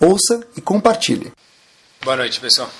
[0.00, 1.32] ouça e compartilhe.
[2.02, 2.70] Boa noite, pessoal.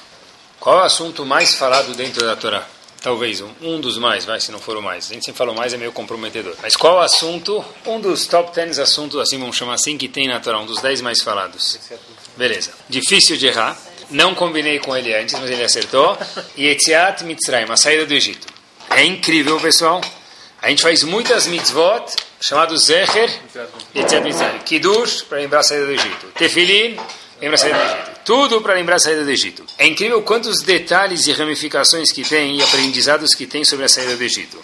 [0.61, 2.67] Qual é o assunto mais falado dentro da Torá?
[3.01, 5.11] Talvez um, um dos mais, vai, se não for o mais.
[5.11, 6.57] A gente sempre falou mais, é meio comprometedor.
[6.61, 10.27] Mas qual o assunto, um dos top 10 assuntos, assim vamos chamar assim, que tem
[10.27, 11.79] na Torá, um dos 10 mais falados?
[12.37, 12.73] Beleza.
[12.89, 13.79] Difícil de errar.
[14.11, 16.19] Não combinei com ele antes, mas ele acertou.
[16.59, 18.47] Yetziat Mitzrayim, a saída do Egito.
[18.91, 20.01] É incrível, pessoal.
[20.61, 22.05] A gente faz muitas mitzvot,
[22.41, 23.31] chamado Zecher,
[23.95, 24.59] Yetziat Mitzrayim.
[24.61, 26.27] Kiddush, para lembrar a saída do Egito.
[26.37, 26.97] Tefilin,
[27.41, 28.21] lembra a saída do Egito.
[28.25, 29.65] Tudo para lembrar a saída do Egito.
[29.79, 34.17] É incrível quantos detalhes e ramificações que tem e aprendizados que tem sobre a saída
[34.17, 34.59] do Egito.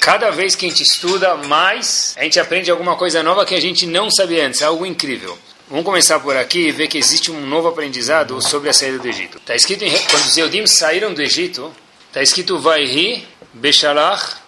[0.00, 3.60] Cada vez que a gente estuda mais, a gente aprende alguma coisa nova que a
[3.60, 4.62] gente não sabia antes.
[4.62, 5.38] É algo incrível.
[5.68, 9.06] Vamos começar por aqui e ver que existe um novo aprendizado sobre a saída do
[9.06, 9.38] Egito.
[9.38, 11.72] Está escrito, em, quando os Eudim saíram do Egito,
[12.08, 14.40] está escrito Vaihi Beshalach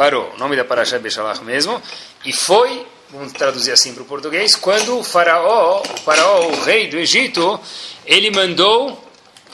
[0.00, 0.32] parou.
[0.34, 1.78] O nome da Parashá é Beshalach mesmo.
[2.24, 6.86] E foi vamos traduzir assim para o português, quando o faraó, o faraó, o rei
[6.86, 7.60] do Egito,
[8.06, 9.04] ele mandou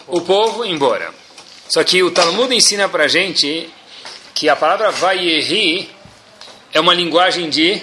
[0.07, 1.11] o povo embora.
[1.69, 3.69] Só que o Talmud ensina para gente
[4.35, 5.91] que a palavra vayehi
[6.73, 7.83] é uma linguagem de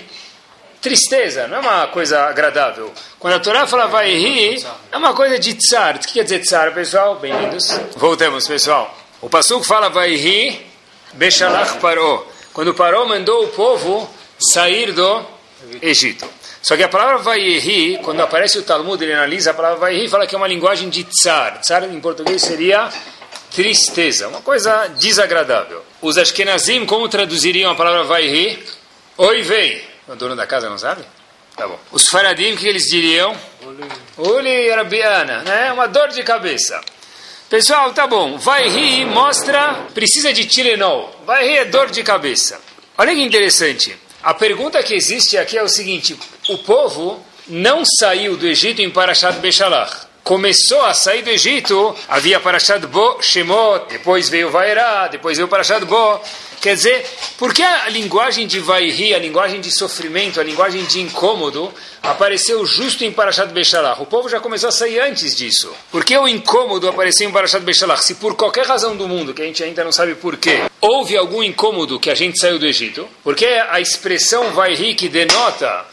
[0.80, 2.94] tristeza, não é uma coisa agradável.
[3.20, 5.98] Quando a Torá fala vayehi, é uma coisa de tsar.
[5.98, 7.16] O que quer dizer tsar, pessoal?
[7.16, 7.78] Bem-vindos.
[7.98, 8.96] Voltamos, pessoal.
[9.20, 10.66] O Pasuk fala vayehi,
[11.14, 12.33] beshalach parou.
[12.54, 14.10] Quando parou, mandou o povo
[14.40, 15.26] sair do
[15.82, 16.30] Egito.
[16.62, 20.10] Só que a palavra Vaihi, quando aparece o Talmud, ele analisa a palavra Vaihi e
[20.10, 21.60] fala que é uma linguagem de tsar.
[21.60, 22.90] Tsar em português seria
[23.52, 25.84] tristeza, uma coisa desagradável.
[26.02, 28.64] Os Ashkenazim, como traduziriam a palavra Vaihi?
[29.18, 29.82] Oi, vem.
[30.08, 31.04] O dono da casa não sabe?
[31.56, 31.80] Tá bom.
[31.92, 33.36] Os Faradim, o que eles diriam?
[34.18, 35.72] Uli Arabiana, né?
[35.72, 36.80] Uma dor de cabeça.
[37.50, 38.38] Pessoal, tá bom.
[38.38, 41.14] Vaihi mostra, precisa de Tilenol.
[41.26, 42.60] Vaihi é dor de cabeça.
[42.98, 43.96] Olha que interessante.
[44.24, 46.18] A pergunta que existe aqui é o seguinte:
[46.50, 50.08] o povo não saiu do Egito em Parashat Beshalach.
[50.24, 55.84] Começou a sair do Egito, havia Parashat Bo, Shemot, depois veio Vairá, depois veio Parashat
[55.84, 56.22] Bo.
[56.62, 57.06] Quer dizer,
[57.38, 61.70] por que a linguagem de Vairi, a linguagem de sofrimento, a linguagem de incômodo,
[62.02, 64.02] apareceu justo em Parashat Beshalach?
[64.02, 65.74] O povo já começou a sair antes disso.
[65.92, 68.02] Por que o incômodo apareceu em Parashat Beshalach?
[68.02, 71.18] Se por qualquer razão do mundo, que a gente ainda não sabe por quê, houve
[71.18, 75.93] algum incômodo que a gente saiu do Egito, porque a expressão Vairi que denota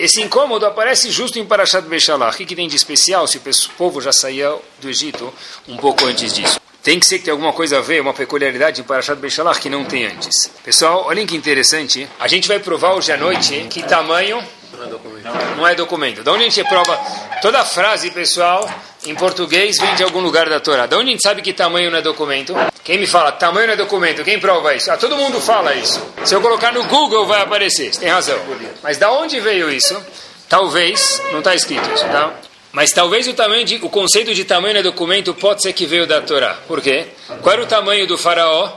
[0.00, 2.34] esse incômodo aparece justo em Parashat Beshalach.
[2.34, 3.42] O que, tem de especial se o
[3.76, 4.50] povo já saía
[4.80, 5.32] do Egito
[5.68, 6.58] um pouco antes disso?
[6.82, 9.68] Tem que ser que tem alguma coisa a ver, uma peculiaridade em Parashat Beshalach que
[9.68, 10.50] não tem antes.
[10.64, 12.08] Pessoal, olhem que interessante.
[12.18, 14.42] A gente vai provar hoje à noite que tamanho
[14.80, 15.56] não é documento.
[15.56, 16.22] Não é documento.
[16.22, 16.96] Da onde a gente prova?
[17.42, 18.68] Toda frase, pessoal,
[19.04, 20.86] em português vem de algum lugar da Torá.
[20.86, 22.54] Da onde a gente sabe que tamanho não é documento?
[22.82, 24.24] Quem me fala tamanho não é documento?
[24.24, 24.90] Quem prova isso?
[24.90, 26.02] Ah, todo mundo fala isso.
[26.24, 27.92] Se eu colocar no Google vai aparecer.
[27.92, 28.38] Você tem razão.
[28.82, 30.00] Mas da onde veio isso?
[30.48, 32.34] Talvez, não está escrito isso, tá?
[32.72, 36.06] Mas talvez o tamanho de, o conceito de tamanho no documento pode ser que veio
[36.06, 36.54] da Torá.
[36.66, 37.08] Por quê?
[37.42, 38.72] Qual era o tamanho do faraó?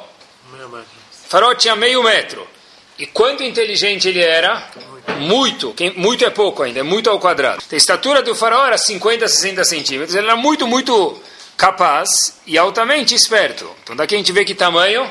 [0.51, 0.87] Meio metro.
[1.25, 2.52] O faraó tinha meio metro.
[2.97, 4.69] E quanto inteligente ele era?
[5.19, 5.75] Muito.
[5.95, 7.63] Muito é pouco ainda, é muito ao quadrado.
[7.71, 10.15] A estatura do faraó era 50, 60 centímetros.
[10.15, 11.19] Ele era muito, muito
[11.57, 12.09] capaz
[12.45, 13.69] e altamente esperto.
[13.83, 15.09] Então daqui a gente vê que tamanho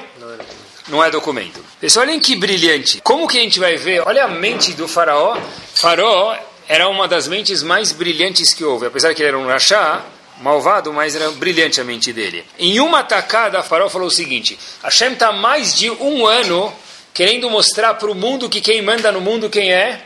[0.89, 1.65] não é documento.
[1.81, 3.01] Pessoal, olhem que brilhante.
[3.03, 4.03] Como que a gente vai ver?
[4.07, 5.37] Olha a mente do faraó.
[5.75, 6.37] Faraó
[6.69, 8.87] era uma das mentes mais brilhantes que houve.
[8.87, 10.05] Apesar que ele era um rachá,
[10.41, 12.45] malvado, mas era brilhante a mente dele.
[12.59, 16.73] Em uma tacada, Faraó falou o seguinte: Hashem está mais de um ano
[17.15, 20.01] querendo mostrar para o mundo que quem manda no mundo quem é?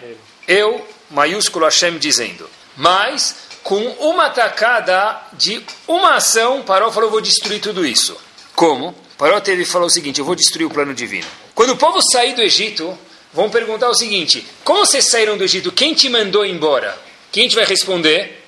[0.47, 2.49] Eu, maiúsculo Hashem, dizendo.
[2.77, 8.17] Mas, com uma tacada de uma ação, Paró falou: vou destruir tudo isso.
[8.55, 8.95] Como?
[9.19, 11.27] Paró teve falou o seguinte: eu vou destruir o plano divino.
[11.55, 12.97] Quando o povo sair do Egito,
[13.33, 15.73] vão perguntar o seguinte: como vocês saíram do Egito?
[15.73, 16.97] Quem te mandou embora?
[17.33, 18.45] Quem a gente vai responder?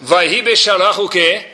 [0.00, 1.46] Vai ri Bechalach o quê?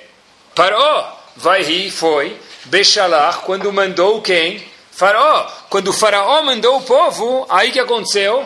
[0.54, 1.16] Paró.
[1.36, 2.36] Vai ri foi.
[2.64, 4.62] Bechalach, quando mandou quem?
[4.98, 5.46] Faraó.
[5.70, 8.44] Quando o faraó mandou o povo, aí que aconteceu?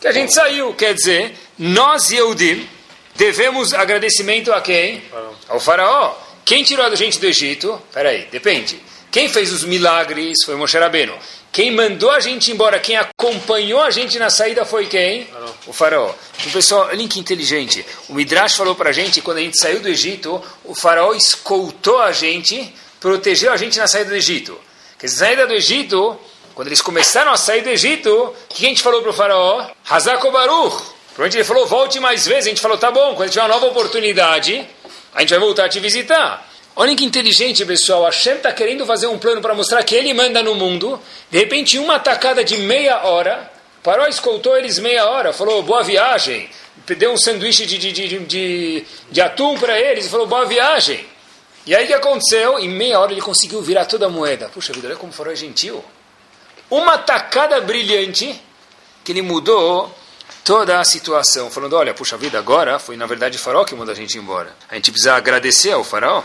[0.00, 0.74] Que a gente saiu.
[0.74, 2.68] Quer dizer, nós, Yehudim,
[3.14, 5.00] devemos agradecimento a quem?
[5.48, 6.16] Ao faraó.
[6.44, 7.80] Quem tirou a gente do Egito?
[7.92, 8.82] Peraí, depende.
[9.12, 11.16] Quem fez os milagres foi Moshe Rabbeinu.
[11.52, 15.28] Quem mandou a gente embora, quem acompanhou a gente na saída foi quem?
[15.68, 16.12] O faraó.
[16.40, 17.86] Então, pessoal, olhem que inteligente.
[18.08, 22.00] O Midrash falou para a gente, quando a gente saiu do Egito, o faraó escoltou
[22.00, 24.58] a gente, protegeu a gente na saída do Egito.
[25.02, 26.16] Na saída do Egito,
[26.54, 29.66] quando eles começaram a sair do Egito, o que a gente falou para o faraó?
[29.90, 30.76] Hazako Baruch.
[31.08, 32.46] Provavelmente ele falou, volte mais vezes.
[32.46, 34.64] A gente falou, tá bom, quando tiver uma nova oportunidade,
[35.12, 36.48] a gente vai voltar a te visitar.
[36.76, 38.04] Olhem que inteligente, pessoal.
[38.04, 41.00] Hashem está querendo fazer um plano para mostrar que ele manda no mundo.
[41.28, 43.50] De repente, uma atacada de meia hora.
[43.82, 45.32] Parou, escoltou eles meia hora.
[45.32, 46.48] Falou, boa viagem.
[46.86, 50.06] Deu um sanduíche de, de, de, de, de atum para eles.
[50.06, 51.11] e Falou, boa viagem.
[51.66, 52.58] E aí o que aconteceu?
[52.58, 54.48] Em meia hora ele conseguiu virar toda a moeda.
[54.48, 55.84] Puxa vida, olha como Farol é gentil.
[56.68, 58.40] Uma tacada brilhante
[59.04, 59.94] que ele mudou
[60.44, 61.50] toda a situação.
[61.50, 64.54] Falando, olha, puxa vida, agora foi na verdade o Farol que mandou a gente embora.
[64.68, 66.24] A gente precisa agradecer ao Faraó.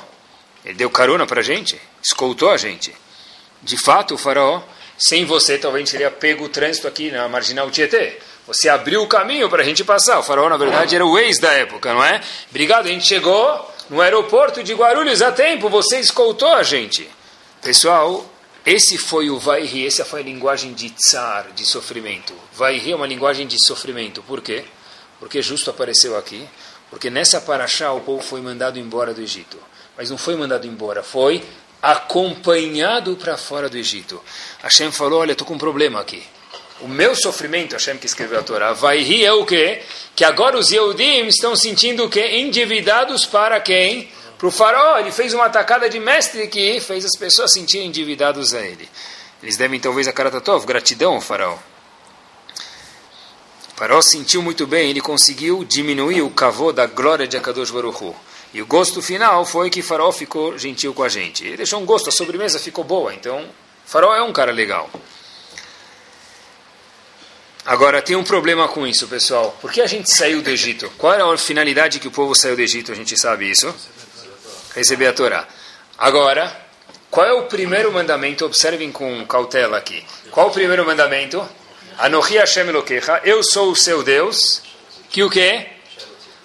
[0.65, 2.93] Ele deu carona para a gente, escoltou a gente.
[3.61, 4.61] De fato, o faraó,
[4.97, 8.17] sem você, talvez teria pego o trânsito aqui na Marginal Tietê.
[8.45, 10.19] Você abriu o caminho para a gente passar.
[10.19, 12.21] O faraó, na verdade, era o ex da época, não é?
[12.49, 17.09] Obrigado, a gente chegou no aeroporto de Guarulhos a tempo, você escoltou a gente.
[17.61, 18.25] Pessoal,
[18.65, 22.33] esse foi o Vairi, essa foi a linguagem de tsar, de sofrimento.
[22.53, 24.21] Vairi é uma linguagem de sofrimento.
[24.23, 24.65] Por quê?
[25.19, 26.47] Porque justo apareceu aqui.
[26.89, 29.57] Porque nessa paraxá o povo foi mandado embora do Egito
[29.97, 31.43] mas não foi mandado embora, foi
[31.81, 34.21] acompanhado para fora do Egito.
[34.61, 36.23] Hashem falou: Olha, estou com um problema aqui.
[36.79, 39.81] O meu sofrimento, Hashem que escreveu a Torá, vai rir é o quê?
[40.15, 42.37] Que agora os Yehudim estão sentindo o quê?
[42.37, 44.11] Endividados para quem?
[44.37, 44.99] Para o faraó.
[44.99, 48.87] Ele fez uma atacada de mestre que fez as pessoas sentirem endividados a ele.
[49.41, 51.57] Eles devem talvez a Karatatov, gratidão ao faraó.
[53.73, 58.03] O faraó sentiu muito bem, ele conseguiu diminuir o cavô da glória de Akadosh Baruch
[58.03, 58.15] Hu.
[58.53, 61.45] E o gosto final foi que Farol ficou gentil com a gente.
[61.45, 63.13] Ele deixou um gosto, a sobremesa ficou boa.
[63.13, 63.45] Então,
[63.85, 64.89] Farol é um cara legal.
[67.67, 69.57] Agora, tem um problema com isso, pessoal.
[69.59, 70.89] Por que a gente saiu do Egito?
[70.97, 72.93] Qual era a finalidade que o povo saiu do Egito?
[72.93, 73.75] A gente sabe isso.
[74.73, 75.45] Receber a Torá.
[75.97, 76.65] Agora,
[77.11, 78.45] qual é o primeiro mandamento?
[78.45, 80.01] Observem com cautela aqui.
[80.31, 81.45] Qual o primeiro mandamento?
[81.97, 83.19] Anohi Hashem Elokecha.
[83.25, 84.61] Eu sou o seu Deus.
[85.09, 85.67] Que o quê?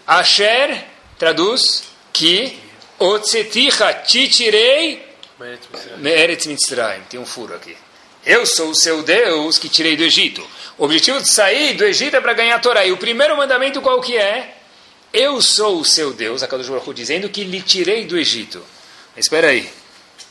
[0.04, 0.84] Asher,
[1.16, 2.58] traduz, que
[2.98, 5.06] Otseticha te tirei
[5.98, 7.02] Meretz Mitzrayim.
[7.08, 7.76] Tem um furo aqui.
[8.24, 10.46] Eu sou o seu Deus que tirei do Egito.
[10.78, 12.86] O objetivo de sair do Egito é para ganhar a Torá.
[12.86, 14.56] E o primeiro mandamento qual que é?
[15.12, 18.64] Eu sou o seu Deus, a Kadosh Baruch dizendo que lhe tirei do Egito.
[19.14, 19.68] Mas espera aí,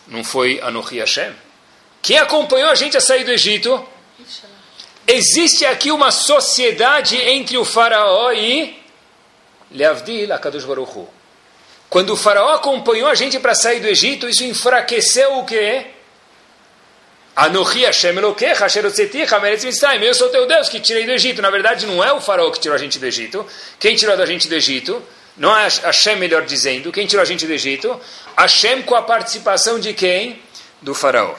[0.07, 1.33] não foi Anohi Hashem?
[2.01, 3.85] Quem acompanhou a gente a sair do Egito?
[5.05, 8.81] Existe aqui uma sociedade entre o faraó e
[9.69, 11.07] Leavdil Akadosh Baruch.
[11.89, 15.87] Quando o faraó acompanhou a gente para sair do Egito, isso enfraqueceu o quê?
[17.35, 20.03] Anohi Hashem Elokecha, Sherotzeticha, Meretz Mitzrayim.
[20.03, 21.41] Eu sou teu Deus que tirei do Egito.
[21.41, 23.45] Na verdade, não é o faraó que tirou a gente do Egito.
[23.79, 25.01] Quem tirou a gente do Egito?
[25.37, 26.91] Não é Hashem, melhor dizendo.
[26.91, 27.99] Quem tirou a gente do Egito?
[28.37, 30.41] Hashem com a participação de quem?
[30.81, 31.35] Do faraó.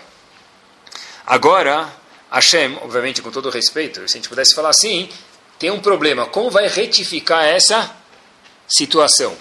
[1.27, 1.89] Agora,
[2.31, 5.09] Hashem, obviamente com todo respeito, se a gente pudesse falar assim,
[5.59, 6.27] tem um problema.
[6.27, 7.95] Como vai retificar essa
[8.67, 9.37] situação?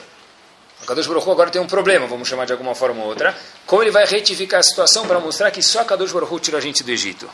[0.82, 3.38] O Kadosh Baruch Hu agora tem um problema, vamos chamar de alguma forma ou outra.
[3.66, 6.62] Como ele vai retificar a situação para mostrar que só Kadosh Baruch Hu tirou a
[6.62, 7.30] gente do Egito?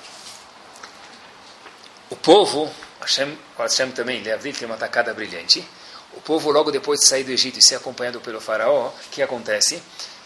[2.09, 5.65] O povo, Hashem, Hashem também, Leavdil, tem uma atacada brilhante.
[6.13, 9.21] O povo, logo depois de sair do Egito e ser acompanhado pelo faraó, o que
[9.21, 9.81] acontece?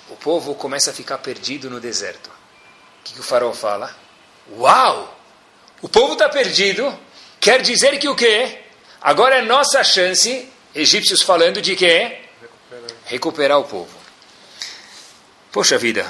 [0.09, 2.27] O povo começa a ficar perdido no deserto.
[2.27, 3.95] O que, que o faraó fala?
[4.57, 5.17] Uau!
[5.81, 6.97] O povo está perdido,
[7.39, 8.59] quer dizer que o quê?
[9.01, 12.19] Agora é nossa chance, egípcios falando de quê?
[13.05, 14.01] Recuperar o povo.
[15.51, 16.09] Poxa vida,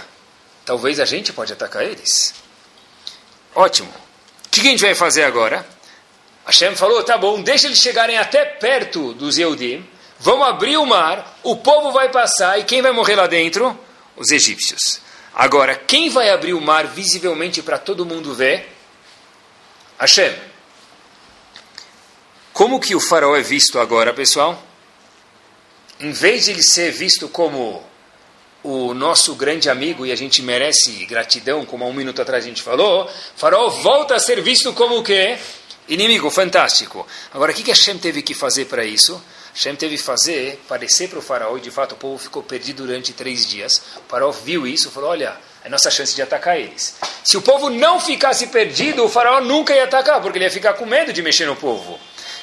[0.66, 2.34] talvez a gente pode atacar eles.
[3.56, 3.90] Ótimo.
[4.46, 5.66] O que a gente vai fazer agora?
[6.46, 9.88] Hashem falou, tá bom, deixa eles chegarem até perto dos Eudim,
[10.20, 13.78] vamos abrir o mar, o povo vai passar e quem vai morrer lá dentro?
[14.16, 15.00] Os egípcios.
[15.34, 18.70] Agora, quem vai abrir o mar visivelmente para todo mundo ver?
[19.98, 20.36] Hashem.
[22.51, 24.62] Como que o faraó é visto agora, pessoal?
[26.01, 27.84] Em vez de ele ser visto como
[28.63, 32.48] o nosso grande amigo e a gente merece gratidão, como há um minuto atrás a
[32.48, 35.38] gente falou, Faraó volta a ser visto como o quê?
[35.88, 37.05] Inimigo, fantástico.
[37.34, 39.22] Agora, o que, que Hashem teve que fazer para isso?
[39.53, 42.86] Hashem teve que fazer, parecer para o faraó, e de fato o povo ficou perdido
[42.86, 43.81] durante três dias.
[43.98, 46.96] O faraó viu isso e falou, olha, é nossa chance de atacar eles.
[47.24, 50.74] Se o povo não ficasse perdido, o faraó nunca ia atacar, porque ele ia ficar
[50.74, 52.00] com medo de mexer no povo.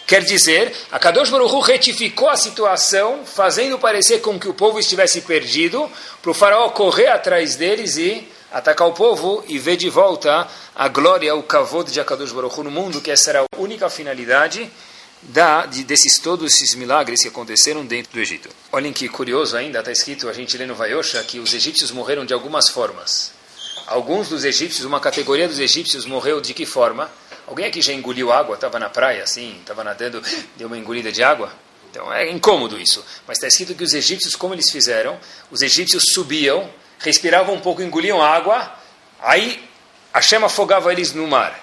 [0.09, 4.81] Quer dizer, a Kadosh Baruch Hu retificou a situação, fazendo parecer com que o povo
[4.81, 5.87] estivesse perdido,
[6.23, 10.89] para o faraó correr atrás deles e atacar o povo e ver de volta a
[10.89, 14.71] glória, o kavod de Akadosh Baruch Hu no mundo, que essa era a única finalidade
[15.21, 18.49] da, de, desses todos esses milagres que aconteceram dentro do Egito.
[18.73, 22.25] Olhem que curioso ainda, está escrito, a gente lê no Vayosha, que os egípcios morreram
[22.25, 23.31] de algumas formas.
[23.87, 27.11] Alguns dos egípcios, uma categoria dos egípcios morreu de que forma?
[27.49, 28.57] Alguém aqui já engoliu água?
[28.57, 30.23] Estava na praia assim, estava nadando,
[30.57, 31.51] deu uma engolida de água?
[31.91, 33.03] Então é incômodo isso.
[33.27, 35.19] Mas está escrito que os egípcios, como eles fizeram?
[35.51, 38.71] Os egípcios subiam, respiravam um pouco, engoliam água,
[39.19, 39.67] aí
[40.13, 41.59] a chama afogava eles no mar.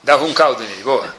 [0.00, 1.12] Dava um caldo neles, boa.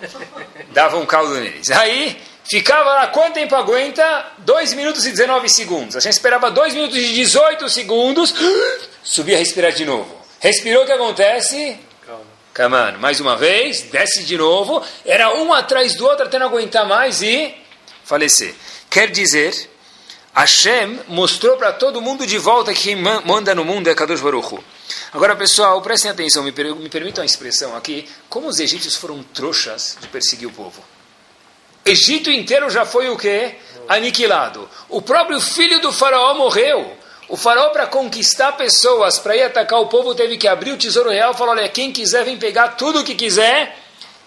[0.71, 1.69] Dava um caldo neles.
[1.71, 4.25] Aí ficava lá, quanto tempo aguenta?
[4.37, 5.97] 2 minutos e 19 segundos.
[5.97, 8.33] A gente esperava 2 minutos e 18 segundos,
[9.03, 10.15] subia a respirar de novo.
[10.39, 11.77] Respirou, o que acontece?
[12.53, 12.91] Calma.
[12.99, 14.83] mais uma vez, desce de novo.
[15.03, 17.55] Era um atrás do outro até não aguentar mais e
[18.03, 18.53] falecer.
[18.91, 19.69] Quer dizer,
[20.35, 24.53] Hashem mostrou para todo mundo de volta que quem manda no mundo é Kadosh Baruch
[24.53, 24.63] Hu.
[25.11, 29.23] Agora, pessoal, prestem atenção, me, per me permitam a expressão aqui, como os egípcios foram
[29.23, 30.83] trouxas de perseguir o povo.
[31.83, 33.55] Egito inteiro já foi o quê?
[33.87, 34.69] Aniquilado.
[34.89, 36.97] O próprio filho do faraó morreu.
[37.33, 41.09] O faraó, para conquistar pessoas, para ir atacar o povo, teve que abrir o tesouro
[41.09, 43.75] real e falar: olha, quem quiser vem pegar tudo o que quiser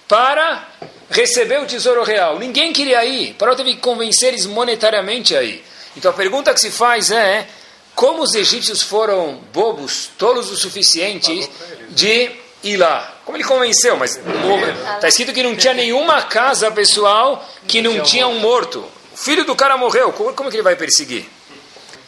[0.09, 0.69] para
[1.09, 2.37] receber o tesouro real.
[2.37, 3.31] Ninguém queria ir.
[3.31, 5.65] O faraó teve que convencer eles monetariamente a ir.
[5.97, 7.47] Então a pergunta que se faz é:
[7.95, 11.49] como os egípcios foram bobos, tolos o suficiente
[11.91, 12.33] de
[12.65, 13.19] ir lá?
[13.25, 13.97] Como ele convenceu?
[13.97, 18.85] Mas está escrito que não tinha nenhuma casa pessoal que não tinha um morto.
[19.15, 20.13] O filho do cara morreu.
[20.13, 21.36] Como, como que ele vai perseguir?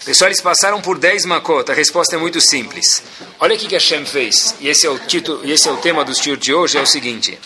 [0.05, 1.71] Pessoal, eles passaram por 10 makot.
[1.71, 3.03] A resposta é muito simples.
[3.41, 4.55] Olha o que Hashem fez.
[4.61, 6.79] E esse é o título, e esse é o tema do tio de hoje.
[6.79, 7.39] É o seguinte.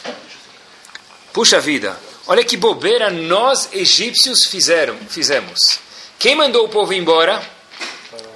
[1.32, 1.98] Puxa vida.
[2.26, 5.58] Olha que bobeira nós egípcios fizeram, fizemos.
[6.18, 7.42] Quem mandou o povo embora?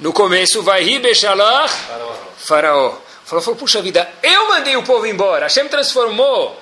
[0.00, 1.72] No começo, vai Ribeshalach,
[2.38, 2.98] faraó.
[3.24, 5.46] Falou, falou, puxa vida, eu mandei o povo embora.
[5.46, 6.60] Hashem transformou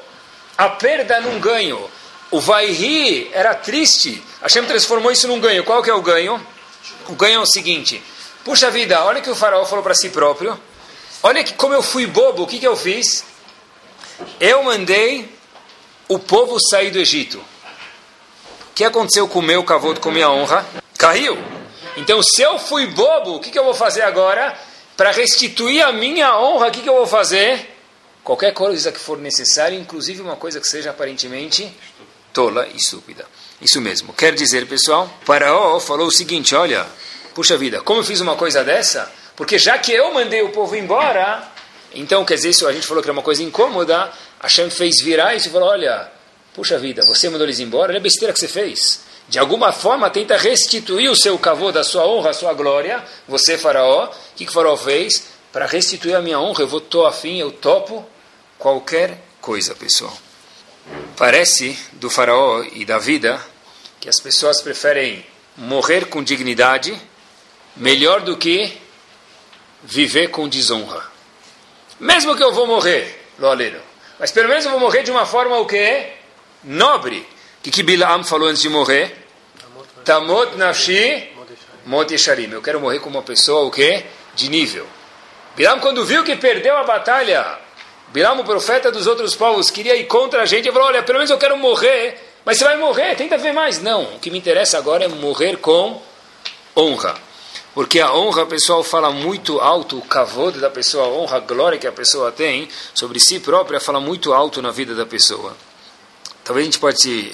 [0.56, 1.90] a perda num ganho.
[2.30, 4.22] O vai rir era triste.
[4.42, 5.62] Hashem transformou isso num ganho.
[5.62, 6.44] Qual que é o ganho?
[7.08, 8.02] O ganho é o seguinte.
[8.44, 10.58] Puxa vida, olha que o faraó falou para si próprio.
[11.22, 13.24] Olha que como eu fui bobo, o que, que eu fiz?
[14.38, 15.34] Eu mandei
[16.08, 17.38] o povo sair do Egito.
[17.38, 20.66] O que aconteceu com o meu cavoto, com minha honra?
[20.98, 21.38] Caiu.
[21.96, 24.56] Então, se eu fui bobo, o que, que eu vou fazer agora?
[24.96, 27.74] Para restituir a minha honra, o que, que eu vou fazer?
[28.22, 31.72] Qualquer coisa que for necessária, inclusive uma coisa que seja aparentemente
[32.32, 33.26] tola e estúpida.
[33.60, 34.12] Isso mesmo.
[34.12, 36.86] Quer dizer, pessoal, Paraó falou o seguinte: olha,
[37.34, 39.10] puxa vida, como eu fiz uma coisa dessa?
[39.36, 41.42] Porque já que eu mandei o povo embora,
[41.94, 45.00] então quer dizer, isso a gente falou que era uma coisa incômoda, a Shem fez
[45.02, 46.10] virar isso e falou: olha,
[46.54, 50.10] puxa vida, você mandou eles embora, olha a besteira que você fez de alguma forma
[50.10, 54.46] tenta restituir o seu cavô da sua honra, a sua glória, você, faraó, o que,
[54.46, 55.24] que faraó fez?
[55.52, 58.04] Para restituir a minha honra, eu vou tô afim, eu topo
[58.58, 60.12] qualquer coisa, pessoal.
[61.16, 63.40] Parece do faraó e da vida
[64.00, 65.24] que as pessoas preferem
[65.56, 67.00] morrer com dignidade
[67.76, 68.76] melhor do que
[69.82, 71.02] viver com desonra.
[71.98, 73.80] Mesmo que eu vou morrer, Loaleiro,
[74.18, 76.12] mas pelo menos eu vou morrer de uma forma o quê?
[76.62, 77.26] Nobre
[77.64, 79.10] que, que Bilam falou antes de morrer?
[80.04, 81.32] Tamot nafshi
[81.86, 82.52] mot yesharim.
[82.52, 84.04] Eu quero morrer como uma pessoa o quê?
[84.34, 84.86] De nível.
[85.56, 87.58] Bilam, quando viu que perdeu a batalha,
[88.14, 90.66] Bilam, o profeta dos outros povos, queria ir contra a gente.
[90.66, 92.16] Ele falou, olha, pelo menos eu quero morrer.
[92.44, 93.82] Mas você vai morrer, tenta ver mais.
[93.82, 96.00] Não, o que me interessa agora é morrer com
[96.76, 97.16] honra.
[97.74, 101.76] Porque a honra, pessoal, fala muito alto, o kavod da pessoa, a honra, a glória
[101.76, 105.56] que a pessoa tem sobre si própria, fala muito alto na vida da pessoa.
[106.44, 107.32] Talvez a gente pode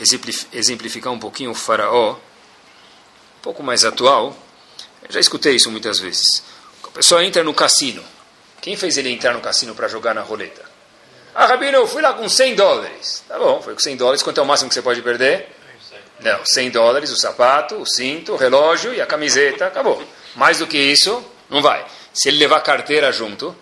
[0.50, 4.34] exemplificar um pouquinho o faraó, um pouco mais atual.
[5.06, 6.42] Eu já escutei isso muitas vezes.
[6.84, 8.02] A pessoa entra no cassino.
[8.62, 10.69] Quem fez ele entrar no cassino para jogar na roleta?
[11.34, 13.24] Ah, Rabino, eu fui lá com 100 dólares.
[13.28, 14.22] Tá bom, foi com 100 dólares.
[14.22, 15.48] Quanto é o máximo que você pode perder?
[16.20, 19.66] Não, 100 dólares, o sapato, o cinto, o relógio e a camiseta.
[19.66, 20.02] Acabou.
[20.34, 21.84] Mais do que isso, não vai.
[22.12, 23.56] Se ele levar carteira junto,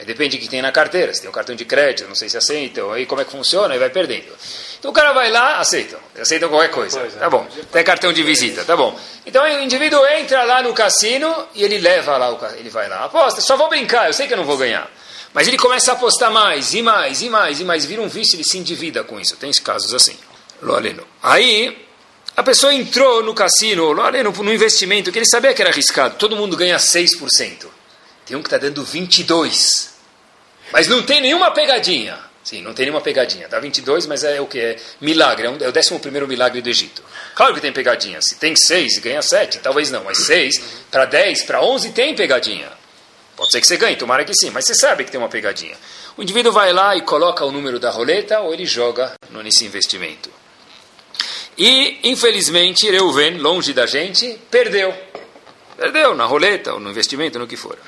[0.00, 1.12] Aí depende do que tem na carteira.
[1.12, 3.74] Se tem um cartão de crédito, não sei se aceitam, aí como é que funciona,
[3.74, 4.32] aí vai perdendo.
[4.78, 6.00] Então o cara vai lá, aceitam.
[6.18, 7.00] Aceitam qualquer coisa.
[7.18, 7.46] Tá bom.
[7.70, 8.98] Tem cartão de visita, tá bom.
[9.26, 13.04] Então o indivíduo entra lá no cassino e ele leva lá, o, ele vai lá.
[13.04, 14.90] Aposta, só vou brincar, eu sei que eu não vou ganhar.
[15.32, 17.84] Mas ele começa a apostar mais, e mais, e mais, e mais.
[17.84, 19.36] Vira um vício, ele se endivida com isso.
[19.36, 20.16] Tem casos assim.
[20.60, 21.06] Loleno.
[21.22, 21.86] Aí,
[22.36, 26.16] a pessoa entrou no cassino, Loleno, no investimento, que ele sabia que era arriscado.
[26.16, 27.66] Todo mundo ganha 6%.
[28.26, 29.90] Tem um que está dando 22%.
[30.72, 32.18] Mas não tem nenhuma pegadinha.
[32.42, 33.48] Sim, não tem nenhuma pegadinha.
[33.48, 34.58] Dá 22, mas é o que?
[34.58, 35.46] É milagre.
[35.46, 37.02] É, um, é o 11 milagre do Egito.
[37.34, 38.20] Claro que tem pegadinha.
[38.22, 40.04] Se tem 6 e ganha 7, talvez não.
[40.04, 40.60] Mas 6
[40.90, 42.79] para 10, para 11 tem pegadinha.
[43.40, 45.74] Pode ser que você ganhe, tomara que sim, mas você sabe que tem uma pegadinha.
[46.14, 50.30] O indivíduo vai lá e coloca o número da roleta ou ele joga nesse investimento.
[51.56, 54.94] E, infelizmente, Reuven, longe da gente, perdeu.
[55.74, 57.78] Perdeu na roleta ou no investimento, no que for.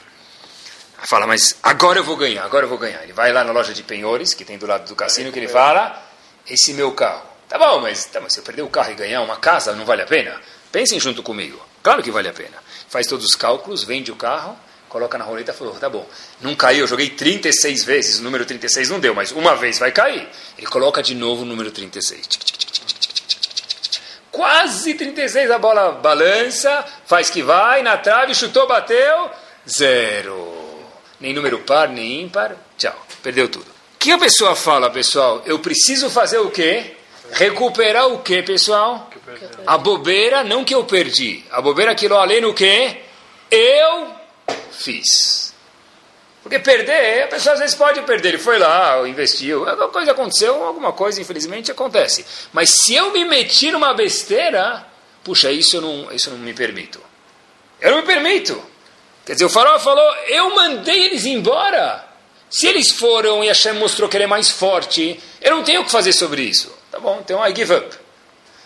[1.03, 3.03] Fala, mas agora eu vou ganhar, agora eu vou ganhar.
[3.03, 5.49] Ele vai lá na loja de penhores, que tem do lado do cassino, que ele
[5.49, 6.03] fala,
[6.49, 7.29] esse meu carro.
[7.47, 9.85] Tá bom, mas, tá, mas se eu perder o carro e ganhar uma casa, não
[9.85, 10.35] vale a pena?
[10.73, 11.63] Pensem junto comigo.
[11.83, 12.57] Claro que vale a pena.
[12.89, 14.59] Faz todos os cálculos, vende o carro,
[14.93, 16.07] coloca na roleta e falou, tá bom,
[16.43, 19.91] não caiu, eu joguei 36 vezes, o número 36 não deu, mas uma vez vai
[19.91, 20.29] cair.
[20.59, 22.29] Ele coloca de novo o número 36.
[24.31, 29.31] Quase 36 a bola balança, faz que vai, na trave, chutou, bateu,
[29.67, 30.53] zero.
[31.19, 33.65] Nem número par, nem ímpar, tchau, perdeu tudo.
[33.95, 35.43] O que a pessoa fala, pessoal?
[35.47, 36.97] Eu preciso fazer o quê?
[37.31, 39.09] Recuperar o que, pessoal?
[39.67, 41.45] A bobeira, não que eu perdi.
[41.51, 43.01] A bobeira que eu além no que
[43.51, 44.22] eu
[44.73, 45.53] fiz.
[46.43, 48.31] Porque perder, a pessoa às vezes pode perder.
[48.31, 52.25] Ele foi lá, investiu, alguma coisa aconteceu, alguma coisa infelizmente acontece.
[52.53, 54.85] Mas se eu me meti numa besteira,
[55.23, 57.01] puxa, isso eu não, isso eu não me permito.
[57.81, 58.61] Eu não me permito.
[59.25, 62.09] Quer dizer, o farol falou, eu mandei eles embora.
[62.51, 65.85] Se eles foram e Hashem mostrou que ele é mais forte, eu não tenho o
[65.85, 66.71] que fazer sobre isso.
[66.91, 67.97] Tá bom, então I give up.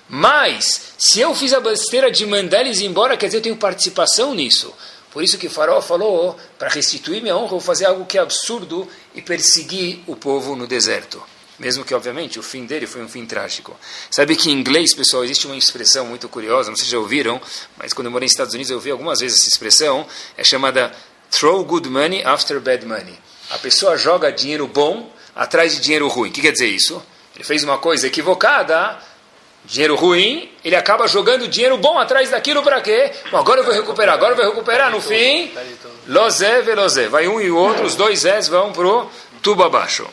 [0.09, 4.35] Mas, se eu fiz a besteira de mandar eles embora, quer dizer, eu tenho participação
[4.35, 4.75] nisso.
[5.17, 8.21] Por isso que o farol falou, para restituir minha honra, vou fazer algo que é
[8.21, 11.23] absurdo e perseguir o povo no deserto.
[11.59, 13.75] Mesmo que, obviamente, o fim dele foi um fim trágico.
[14.11, 17.41] Sabe que em inglês, pessoal, existe uma expressão muito curiosa, não sei se já ouviram,
[17.79, 20.07] mas quando eu morei nos Estados Unidos eu ouvi algumas vezes essa expressão,
[20.37, 20.95] é chamada
[21.31, 23.19] throw good money after bad money.
[23.49, 26.29] A pessoa joga dinheiro bom atrás de dinheiro ruim.
[26.29, 27.03] O que quer dizer isso?
[27.35, 28.99] Ele fez uma coisa equivocada,
[29.67, 33.13] dinheiro ruim, ele acaba jogando dinheiro bom atrás daquilo para quê?
[33.31, 34.91] Bom, agora eu vou recuperar, agora eu vou recuperar.
[34.91, 35.53] No fim,
[36.07, 37.09] lozé, velozé.
[37.09, 39.11] Vai um e o outro, os dois Zés vão pro
[39.43, 40.07] tubo abaixo.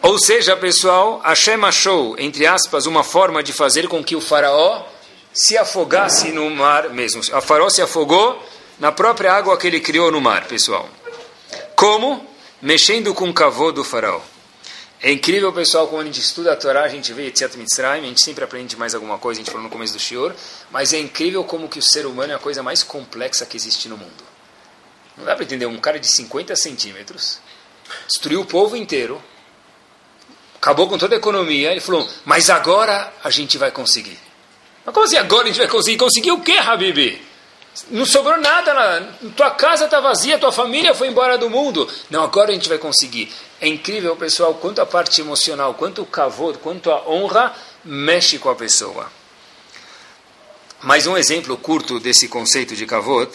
[0.00, 4.84] Ou seja, pessoal, Hashem achou, entre aspas, uma forma de fazer com que o faraó
[5.32, 7.20] se afogasse no mar mesmo.
[7.20, 8.42] O faraó se afogou
[8.78, 10.88] na própria água que ele criou no mar, pessoal.
[11.74, 12.26] Como?
[12.62, 14.20] Mexendo com o cavô do faraó.
[15.00, 18.08] É incrível, pessoal, quando a gente estuda a Torá, a gente vê Yetziat Mitzrayim, a
[18.08, 20.34] gente sempre aprende mais alguma coisa, a gente falou no começo do Shior,
[20.72, 23.88] mas é incrível como que o ser humano é a coisa mais complexa que existe
[23.88, 24.24] no mundo.
[25.16, 27.38] Não dá para entender, um cara de 50 centímetros
[28.08, 29.22] destruiu o povo inteiro,
[30.56, 34.18] acabou com toda a economia, ele falou, mas agora a gente vai conseguir.
[34.84, 35.96] Mas como assim agora a gente vai conseguir?
[35.96, 37.27] Conseguir o quê, Habibi?
[37.90, 41.88] Não sobrou nada, na, tua casa está vazia, tua família foi embora do mundo.
[42.10, 43.32] Não, agora a gente vai conseguir.
[43.60, 48.48] É incrível, pessoal, quanto a parte emocional, quanto o kavod, quanto a honra mexe com
[48.50, 49.10] a pessoa.
[50.82, 53.30] Mais um exemplo curto desse conceito de kavod.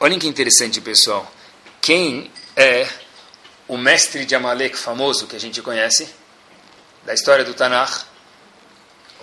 [0.00, 1.30] Olhem que interessante, pessoal.
[1.80, 2.88] Quem é
[3.68, 6.08] o mestre de Amalek famoso que a gente conhece?
[7.04, 8.06] Da história do Tanakh?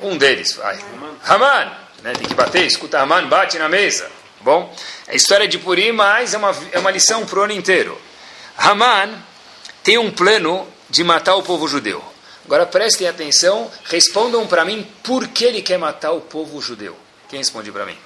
[0.02, 0.80] Um deles, vai.
[1.26, 1.72] Haman.
[2.02, 2.14] Né?
[2.14, 4.21] Tem que bater, escuta Haman, bate na mesa.
[4.44, 4.74] Bom,
[5.08, 8.00] a história de Purim, mas é uma, é uma lição para o ano inteiro.
[8.58, 9.22] Haman
[9.84, 12.04] tem um plano de matar o povo judeu.
[12.46, 16.98] Agora prestem atenção, respondam para mim por que ele quer matar o povo judeu.
[17.30, 17.98] Quem responde para mim?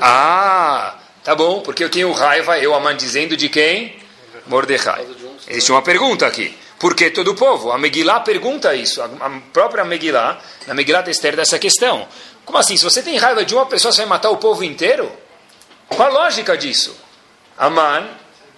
[0.00, 3.96] Ah, tá bom, porque eu tenho raiva, eu Haman dizendo de quem?
[4.46, 5.06] Mordecai.
[5.46, 6.56] Existe uma pergunta aqui.
[6.78, 7.70] Por que todo o povo?
[7.72, 9.02] A Megillah pergunta isso.
[9.02, 9.08] A
[9.52, 12.06] própria Megillah, na Megillah Esther, dessa questão.
[12.48, 12.78] Como assim?
[12.78, 15.12] Se você tem raiva de uma pessoa, você vai matar o povo inteiro?
[15.86, 16.96] Qual a lógica disso?
[17.58, 18.08] Aman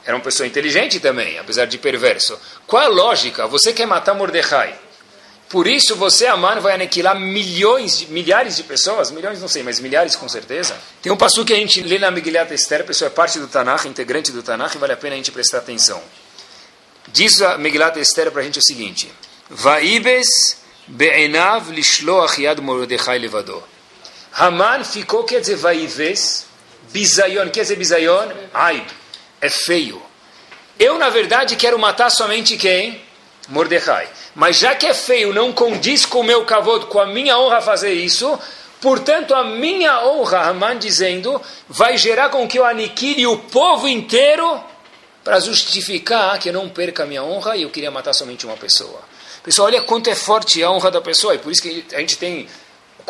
[0.06, 2.38] era uma pessoa inteligente também, apesar de perverso.
[2.68, 3.48] Qual a lógica?
[3.48, 4.78] Você quer matar Mordecai.
[5.48, 10.14] Por isso você, Aman, vai aniquilar milhões, milhares de pessoas, milhões não sei, mas milhares
[10.14, 10.78] com certeza.
[11.02, 13.48] Tem um passo que a gente lê na Megillat Esther, a pessoa é parte do
[13.48, 16.00] Tanakh, integrante do Tanakh, e vale a pena a gente prestar atenção.
[17.08, 19.12] Diz a Megillat Esther para a gente o seguinte:
[19.50, 20.28] Vaibes
[20.86, 23.69] be'enav lishloach yad Mordechai levador.
[24.40, 26.46] Haman ficou, quer dizer, vaives,
[26.90, 28.28] bizayon, quer dizer bizayon?
[28.54, 28.86] Aib,
[29.38, 30.00] é feio.
[30.78, 33.02] Eu, na verdade, quero matar somente quem?
[33.50, 34.08] Mordecai.
[34.34, 37.60] Mas já que é feio, não condiz com o meu cavalo, com a minha honra
[37.60, 38.38] fazer isso,
[38.80, 44.58] portanto, a minha honra, Haman dizendo, vai gerar com que eu aniquile o povo inteiro
[45.22, 48.56] para justificar que eu não perca a minha honra e eu queria matar somente uma
[48.56, 49.00] pessoa.
[49.42, 52.16] Pessoal, olha quanto é forte a honra da pessoa, e por isso que a gente
[52.16, 52.48] tem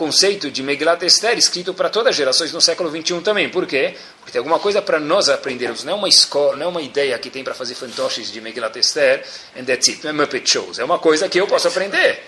[0.01, 3.51] conceito de Megillat Esther escrito para todas as gerações no século 21 também.
[3.51, 3.95] Por quê?
[4.17, 5.85] Porque tem alguma coisa para nós aprendermos.
[5.85, 8.75] Não é uma escola, não é uma ideia que tem para fazer fantoches de Megillat
[8.79, 9.23] Esther
[9.55, 10.03] and that's it.
[10.03, 10.79] Não é Muppet Shows.
[10.79, 12.25] É uma coisa que eu posso aprender.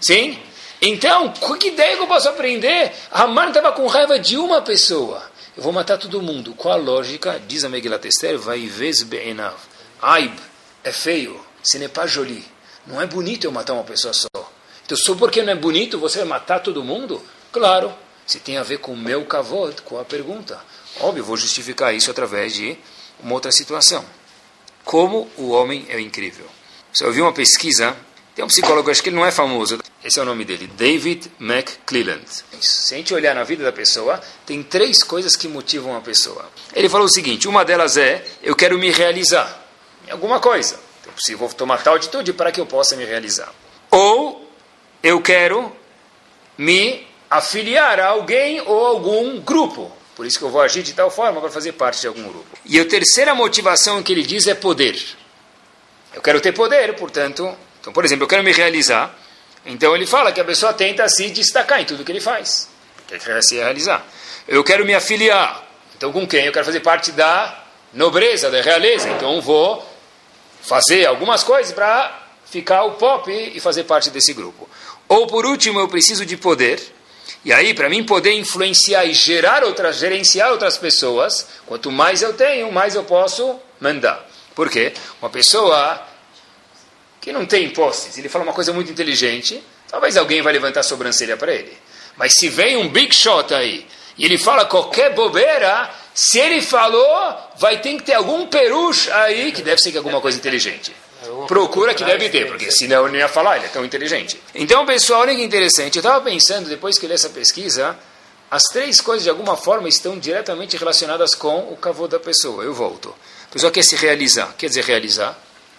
[0.00, 0.36] Sim?
[0.82, 2.90] Então, que ideia que eu posso aprender?
[3.12, 5.22] Haman estava com raiva de uma pessoa.
[5.56, 6.52] eu vou matar todo mundo.
[6.56, 7.40] Qual a lógica?
[7.46, 9.54] Diz a Megilat Esther, vai vez be'enav.
[10.02, 10.34] Aib,
[10.82, 12.44] é feio, ce n'est pas joli.
[12.88, 14.53] Não é bonito eu matar uma pessoa só.
[14.84, 17.22] Então, só porque não é bonito, você vai matar todo mundo?
[17.50, 17.92] Claro,
[18.26, 20.60] se tem a ver com o meu kavod, com a pergunta.
[21.00, 22.76] Óbvio, vou justificar isso através de
[23.20, 24.04] uma outra situação.
[24.84, 26.46] Como o homem é incrível.
[26.92, 27.96] Você ouviu uma pesquisa,
[28.34, 31.32] tem um psicólogo, acho que ele não é famoso, esse é o nome dele, David
[31.40, 32.26] McClelland.
[32.60, 36.44] Se a gente olhar na vida da pessoa, tem três coisas que motivam a pessoa.
[36.74, 39.66] Ele falou o seguinte: uma delas é, eu quero me realizar
[40.06, 40.78] em alguma coisa.
[41.06, 43.50] Eu preciso, vou tomar tal atitude para que eu possa me realizar.
[43.90, 44.43] Ou
[45.04, 45.70] eu quero
[46.56, 49.92] me afiliar a alguém ou algum grupo.
[50.16, 52.56] Por isso que eu vou agir de tal forma para fazer parte de algum grupo.
[52.64, 54.98] E a terceira motivação que ele diz é poder.
[56.14, 57.54] Eu quero ter poder, portanto.
[57.80, 59.14] Então, por exemplo, eu quero me realizar.
[59.66, 62.70] Então ele fala que a pessoa tenta se destacar em tudo que ele faz.
[62.96, 64.06] Porque quer se realizar.
[64.48, 65.64] Eu quero me afiliar.
[65.96, 66.46] Então com quem?
[66.46, 67.62] Eu quero fazer parte da
[67.92, 69.10] nobreza, da realeza.
[69.10, 69.86] Então vou
[70.62, 74.68] fazer algumas coisas para ficar o pop e fazer parte desse grupo.
[75.08, 76.80] Ou por último, eu preciso de poder.
[77.44, 82.32] E aí, para mim poder influenciar e gerar outras, gerenciar outras pessoas, quanto mais eu
[82.32, 84.26] tenho, mais eu posso mandar.
[84.54, 84.92] Por quê?
[85.20, 86.02] Uma pessoa
[87.20, 90.82] que não tem posses, ele fala uma coisa muito inteligente, talvez alguém vai levantar a
[90.82, 91.76] sobrancelha para ele.
[92.16, 93.86] Mas se vem um big shot aí,
[94.16, 99.52] e ele fala qualquer bobeira, se ele falou, vai ter que ter algum peruche aí,
[99.52, 100.94] que deve ser que alguma coisa inteligente.
[101.46, 104.40] Procura que deve ter, porque senão ele não ia falar, ele é tão inteligente.
[104.54, 105.96] Então, pessoal, olha que interessante.
[105.96, 107.96] Eu estava pensando, depois que eu li essa pesquisa,
[108.50, 112.62] as três coisas de alguma forma estão diretamente relacionadas com o cavô da pessoa.
[112.62, 113.14] Eu volto.
[113.48, 114.54] A pessoa quer se realizar.
[114.56, 115.38] Quer dizer, realizar?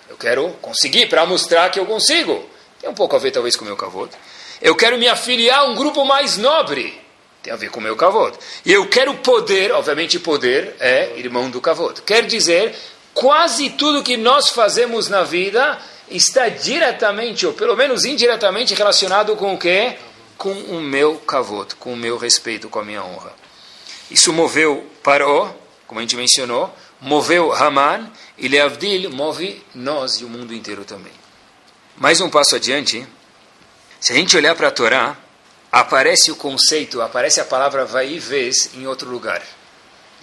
[0.10, 2.48] Eu quero conseguir para mostrar que eu consigo.
[2.80, 4.08] Tem um pouco a ver, talvez, com o meu cavô.
[4.62, 7.02] Eu quero me afiliar a um grupo mais nobre.
[7.42, 8.32] Tem a ver com o meu cavô.
[8.66, 11.94] E eu quero poder, obviamente, poder é irmão do cavô.
[12.06, 12.76] Quer dizer,
[13.16, 15.80] quase tudo que nós fazemos na vida
[16.12, 19.98] está diretamente, ou pelo menos indiretamente, relacionado com o quê?
[20.38, 23.34] Com o meu kavod, com o meu respeito, com a minha honra.
[24.12, 25.56] Isso moveu Paró,
[25.88, 31.14] como a gente mencionou, moveu Haman, e Leavdil move nós e o mundo inteiro também.
[31.96, 33.08] Mais um passo adiante,
[34.00, 35.18] se a gente olhar para a Torá,
[35.72, 39.42] aparece o conceito, aparece a palavra vai e vez em outro lugar.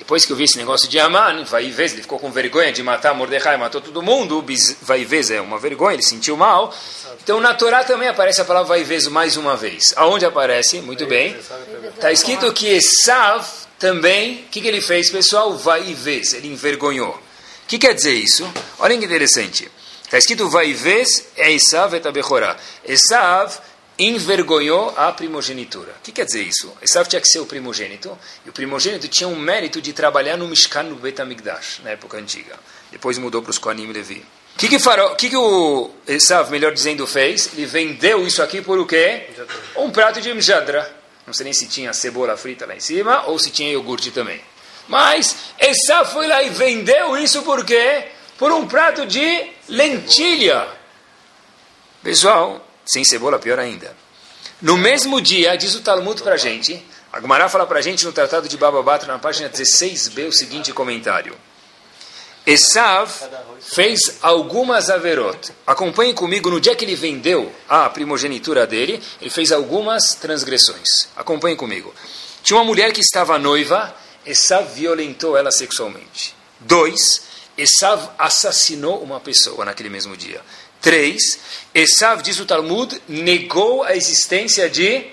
[0.02, 2.82] Depois que eu vi esse negócio de Aman, vai vez, ele ficou com vergonha de
[2.82, 4.44] matar Mordecai, matou todo mundo,
[4.80, 6.74] vai vez é uma vergonha, ele sentiu mal.
[7.22, 9.94] Então na Torá também aparece a palavra vai vez mais uma vez.
[9.94, 10.80] Aonde aparece?
[10.80, 11.36] Muito bem.
[11.94, 13.46] Está escrito que Esav
[13.78, 15.56] também, o que, que ele fez, pessoal?
[15.56, 17.10] Vai vez, ele envergonhou.
[17.10, 18.44] O que quer dizer isso?
[18.80, 19.70] Olha que interessante.
[20.02, 22.56] Está escrito vai vez é Esav et Abechorá.
[22.84, 23.56] Esav
[24.04, 25.92] envergonhou a primogenitura.
[25.92, 26.72] O que quer dizer isso?
[26.80, 30.48] Esav tinha que ser o primogênito, e o primogênito tinha um mérito de trabalhar no
[30.48, 32.58] Mishkan no Betamigdash, na época antiga.
[32.90, 34.24] Depois mudou para os Kohanim e Levi.
[34.54, 37.50] O que, que, farou, que, que o Esav, melhor dizendo, fez?
[37.54, 39.28] Ele vendeu isso aqui por o quê?
[39.76, 40.94] Um prato de mjadra.
[41.26, 44.40] Não sei nem se tinha cebola frita lá em cima, ou se tinha iogurte também.
[44.88, 48.08] Mas Esav foi lá e vendeu isso por quê?
[48.38, 50.66] Por um prato de lentilha.
[52.02, 53.94] Pessoal, sem cebola, pior ainda.
[54.60, 58.04] No mesmo dia, diz o Talmud para a gente, a Gemara fala para a gente
[58.04, 61.36] no Tratado de Baba Batra, na página 16b, o seguinte comentário.
[62.46, 63.08] Esav
[63.60, 65.52] fez algumas averot.
[65.66, 71.08] Acompanhe comigo, no dia que ele vendeu a primogenitura dele, ele fez algumas transgressões.
[71.14, 71.94] Acompanhe comigo.
[72.42, 73.94] Tinha uma mulher que estava noiva,
[74.26, 76.34] Esav violentou ela sexualmente.
[76.58, 77.22] Dois,
[77.56, 80.40] Esav assassinou uma pessoa naquele mesmo dia.
[80.82, 81.38] Três,
[81.72, 85.06] Esav, diz o Talmud, negou a existência de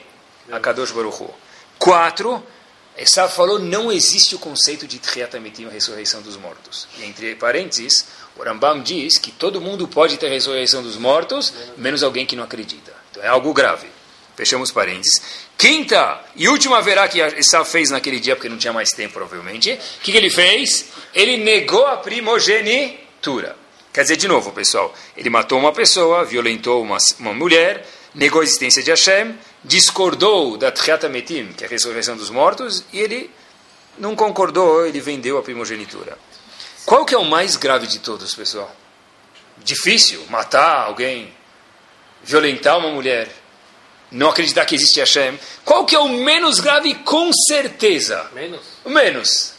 [0.51, 1.25] Akadosh Baruch.
[1.77, 2.43] Quatro,
[2.97, 6.88] Esav falou, não existe o conceito de Tchiat Amitim, a ressurreição dos mortos.
[6.97, 12.01] E entre parênteses, o Rambam diz que todo mundo pode ter ressurreição dos mortos, menos
[12.03, 12.91] alguém que não acredita.
[13.12, 13.88] Então é algo grave.
[14.36, 15.21] Fechamos parênteses.
[15.58, 19.71] Quinta e última verá que Esav fez naquele dia, porque não tinha mais tempo, provavelmente.
[19.71, 20.88] O que, que ele fez?
[21.13, 23.55] Ele negou a primogenitura.
[23.93, 28.43] Quer dizer, de novo, pessoal, ele matou uma pessoa, violentou uma, uma mulher, negou a
[28.43, 33.32] existência de Hashem, discordou da Tchiat Metim, que é a ressurreição dos mortos, e ele
[33.97, 36.17] não concordou, ele vendeu a primogenitura.
[36.86, 38.73] Qual que é o mais grave de todos, pessoal?
[39.58, 41.34] Difícil, matar alguém,
[42.23, 43.30] violentar uma mulher,
[44.12, 45.39] não acreditar que existe Hashem.
[45.65, 48.30] Qual que é o menos grave, com certeza?
[48.34, 48.62] Menos.
[48.86, 49.59] Menos.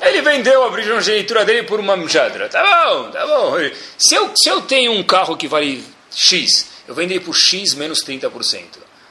[0.00, 2.48] Ele vendeu a primogenitura dele por uma mjadra.
[2.48, 3.54] Tá bom, tá bom.
[3.96, 5.84] Se eu, se eu tenho um carro que vale
[6.14, 8.62] X, eu vendei por X menos 30%.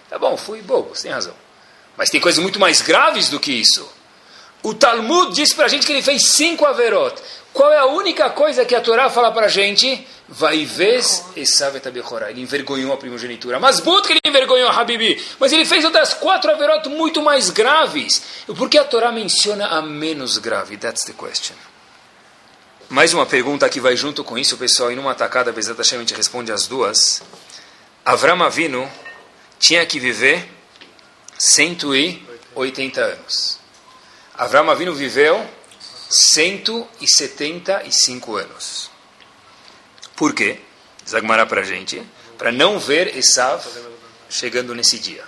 [0.10, 1.34] Tá bom, fui bobo, você tem razão.
[1.98, 3.88] Mas tem coisas muito mais graves do que isso.
[4.64, 7.16] O Talmud diz para a gente que ele fez cinco averot.
[7.54, 10.08] Qual é a única coisa que a Torá fala para a gente?
[10.30, 11.80] Vai vez Esav
[12.30, 13.60] Ele envergonhou a primogenitura.
[13.60, 15.24] Mas but que ele envergonhou Habibi.
[15.40, 18.22] Mas ele fez outras quatro averot muito mais graves.
[18.46, 20.78] Por que a Torá menciona a menos grave?
[20.78, 21.56] That's the question.
[22.90, 26.02] Mais uma pergunta que vai junto com isso, pessoal, e numa atacada, Bezat Hashem, a
[26.02, 27.22] gente responde as duas.
[28.06, 28.90] Avram Avinu
[29.60, 30.50] tinha que viver
[31.38, 33.60] 180 anos.
[34.38, 35.46] Avram Avinu viveu
[36.10, 38.90] 175 anos.
[40.18, 40.60] Por quê?
[41.08, 42.04] Zagmará para a gente.
[42.38, 43.66] Para não ver Esav
[44.30, 45.24] chegando nesse dia.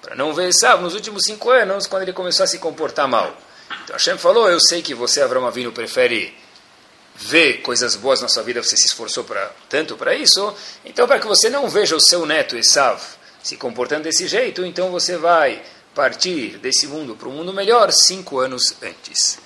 [0.00, 3.36] Para não ver Esav nos últimos cinco anos, quando ele começou a se comportar mal.
[3.82, 6.36] Então Hashem falou, eu sei que você, Avram Avinu, prefere
[7.16, 11.18] ver coisas boas na sua vida, você se esforçou pra, tanto para isso, então para
[11.18, 13.02] que você não veja o seu neto Esav
[13.42, 15.62] se comportando desse jeito, então você vai
[15.94, 19.38] partir desse mundo para um mundo melhor cinco anos antes.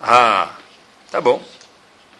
[0.00, 0.56] Ah,
[1.10, 1.40] tá bom.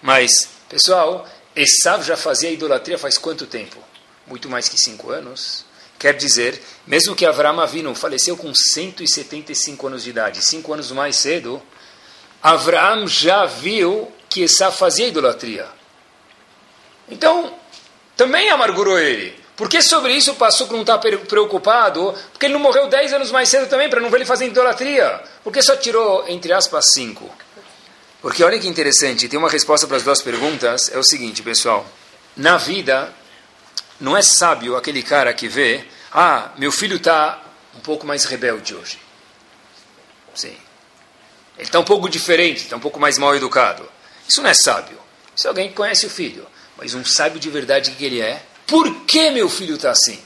[0.00, 3.76] Mas, pessoal, Esav já fazia idolatria faz quanto tempo?
[4.26, 5.64] Muito mais que cinco anos.
[5.98, 11.16] Quer dizer, mesmo que Avram Avinu faleceu com 175 anos de idade, cinco anos mais
[11.16, 11.62] cedo,
[12.42, 15.68] Avram já viu que Esav fazia idolatria.
[17.08, 17.54] Então,
[18.16, 19.42] também amargurou ele.
[19.54, 22.14] Por que sobre isso o Passuco não está preocupado?
[22.32, 25.22] Porque ele não morreu 10 anos mais cedo também, para não ver ele fazendo idolatria.
[25.44, 27.30] Por que só tirou, entre aspas, 5?
[28.22, 30.88] Porque olha que interessante, tem uma resposta para as duas perguntas.
[30.92, 31.84] É o seguinte, pessoal.
[32.36, 33.12] Na vida,
[34.00, 37.42] não é sábio aquele cara que vê, ah, meu filho está
[37.76, 38.98] um pouco mais rebelde hoje.
[40.34, 40.56] Sim.
[41.58, 43.86] Ele está um pouco diferente, está um pouco mais mal educado.
[44.28, 44.98] Isso não é sábio.
[45.34, 46.46] Isso é alguém que conhece o filho.
[46.78, 48.42] Mas um sábio de verdade que ele é.
[48.66, 50.18] Por que meu filho está assim?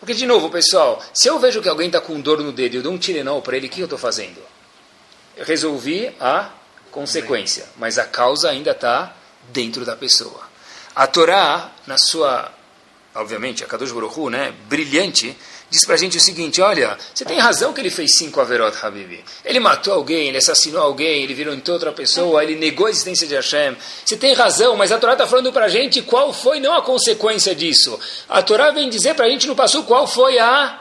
[0.00, 2.76] Porque, de novo, pessoal, se eu vejo que alguém está com dor no dedo e
[2.78, 4.40] eu dou um tirenol para ele, o que eu estou fazendo?
[5.36, 6.50] Eu resolvi a
[6.96, 9.14] consequência, mas a causa ainda está
[9.52, 10.48] dentro da pessoa.
[10.94, 12.50] A Torá, na sua,
[13.14, 15.36] obviamente, a Kadosh Baruch né, brilhante,
[15.68, 18.74] diz para a gente o seguinte: olha, você tem razão que ele fez cinco Averot,
[18.80, 19.22] Habibi.
[19.44, 23.26] Ele matou alguém, ele assassinou alguém, ele virou em outra pessoa, ele negou a existência
[23.26, 23.76] de Hashem.
[24.02, 26.80] Você tem razão, mas a Torá está falando para a gente qual foi não a
[26.80, 28.00] consequência disso.
[28.26, 30.80] A Torá vem dizer para a gente no passo qual foi a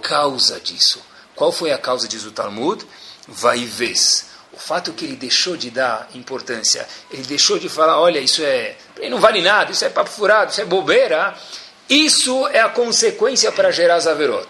[0.00, 0.98] causa disso.
[1.34, 2.86] Qual foi a causa, diz o Talmud?
[3.28, 4.25] Vai vez.
[4.56, 8.74] O fato que ele deixou de dar importância, ele deixou de falar, olha, isso é,
[9.08, 11.36] não vale nada, isso é papo furado, isso é bobeira.
[11.88, 14.48] Isso é a consequência para gerar as averot.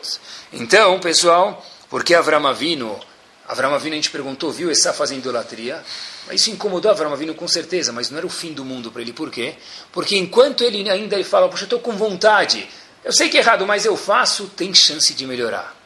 [0.53, 2.99] Então, pessoal, porque Avram Avinu,
[3.47, 5.83] Avram Avinu a gente perguntou, viu está fazendo idolatria?
[6.31, 9.13] Isso incomodou Avram Avinu com certeza, mas não era o fim do mundo para ele.
[9.13, 9.55] Por quê?
[9.93, 12.67] Porque enquanto ele ainda ele fala, poxa, eu estou com vontade,
[13.05, 15.77] eu sei que é errado, mas eu faço, tem chance de melhorar.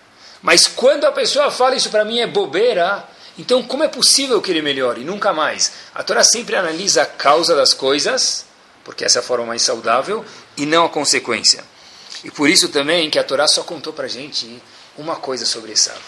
[0.40, 3.04] Mas quando a pessoa fala isso para mim é bobeira,
[3.40, 5.04] então como é possível que ele melhore?
[5.04, 5.72] Nunca mais.
[5.94, 8.44] A Torá sempre analisa a causa das coisas
[8.84, 10.24] porque essa é a forma mais saudável,
[10.56, 11.64] e não a consequência.
[12.24, 14.60] E por isso também que a Torá só contou para gente
[14.96, 16.00] uma coisa sobre Esav.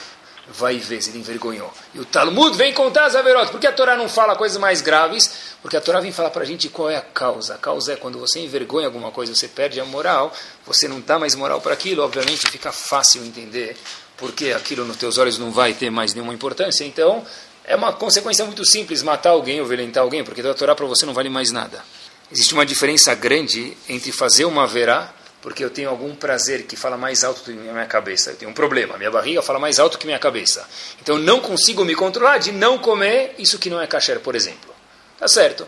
[0.49, 1.73] Vai ver, ele envergonhou.
[1.95, 3.51] E o Talmud vem contar as averot.
[3.51, 5.55] Por que a Torá não fala coisas mais graves?
[5.63, 7.55] Porque a Torá vem falar para a gente qual é a causa.
[7.55, 10.33] A causa é quando você envergonha alguma coisa, você perde a moral,
[10.67, 13.77] você não dá mais moral para aquilo, obviamente fica fácil entender
[14.17, 16.85] porque aquilo nos teus olhos não vai ter mais nenhuma importância.
[16.85, 17.25] Então,
[17.65, 21.07] é uma consequência muito simples, matar alguém ou violentar alguém, porque a Torá para você
[21.07, 21.85] não vale mais nada.
[22.31, 26.97] Existe uma diferença grande entre fazer uma verá, porque eu tenho algum prazer que fala
[26.97, 28.31] mais alto do que minha cabeça.
[28.31, 30.67] Eu tenho um problema, minha barriga fala mais alto que minha cabeça.
[31.03, 34.37] Então eu não consigo me controlar de não comer isso que não é kasher, por
[34.37, 34.73] exemplo.
[35.19, 35.67] Tá certo.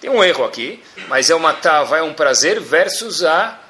[0.00, 3.60] Tem um erro aqui, mas é uma tava, é um prazer versus a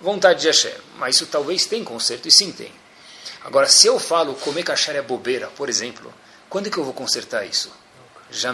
[0.00, 0.74] vontade de Hashem.
[0.98, 2.72] Mas isso talvez tenha conserto, e sim tem.
[3.44, 6.12] Agora, se eu falo comer kasher é bobeira, por exemplo,
[6.48, 7.72] quando é que eu vou consertar isso?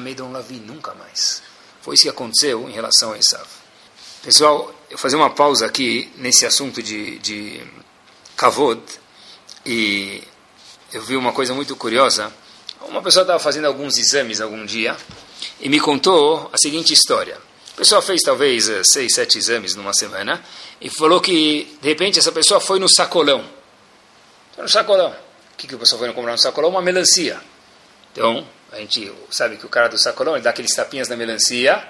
[0.00, 1.42] Me não lavi nunca mais.
[1.80, 3.46] Foi isso que aconteceu em relação a Esav.
[4.22, 7.62] Pessoal, eu fazer uma pausa aqui nesse assunto de, de
[8.36, 8.80] Kavod
[9.64, 10.22] e
[10.92, 12.32] eu vi uma coisa muito curiosa.
[12.82, 14.96] Uma pessoa estava fazendo alguns exames algum dia
[15.60, 17.36] e me contou a seguinte história.
[17.74, 20.42] A pessoa fez talvez eh, seis, sete exames numa semana
[20.80, 23.44] e falou que de repente essa pessoa foi no sacolão.
[24.54, 25.10] Foi no sacolão.
[25.10, 26.70] O que, que a pessoa foi comprar no sacolão?
[26.70, 27.40] Uma melancia.
[28.12, 31.86] Então, a gente sabe que o cara do sacolão ele dá aqueles tapinhas na melancia,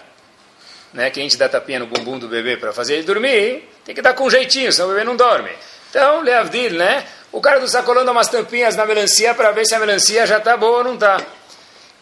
[0.92, 1.10] né?
[1.10, 4.02] Que a gente dá tapinha no bumbum do bebê para fazer ele dormir, tem que
[4.02, 5.50] dar com jeitinho, senão o bebê não dorme.
[5.90, 7.06] Então, Leavdil, né?
[7.30, 10.38] O cara do sacolão dá umas tampinhas na melancia para ver se a melancia já
[10.38, 11.20] está boa ou não está.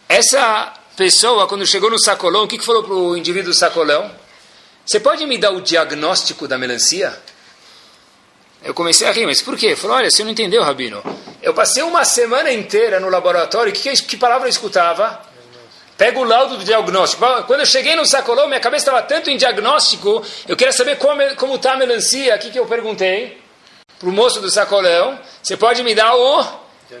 [0.07, 4.09] Essa pessoa, quando chegou no sacolão, o que, que falou para o indivíduo do sacolão?
[4.85, 7.13] Você pode me dar o diagnóstico da melancia?
[8.63, 9.75] Eu comecei a rir, mas por quê?
[9.75, 11.03] Falou, olha, você não entendeu, Rabino.
[11.41, 15.26] Eu passei uma semana inteira no laboratório, que, que, que palavra eu escutava?
[15.97, 17.25] Pega o laudo do diagnóstico.
[17.47, 21.55] Quando eu cheguei no sacolão, minha cabeça estava tanto em diagnóstico, eu queria saber como
[21.55, 22.35] está a melancia.
[22.35, 23.41] O que, eu perguntei
[23.97, 25.19] para o moço do sacolão?
[25.41, 26.45] Você pode me dar o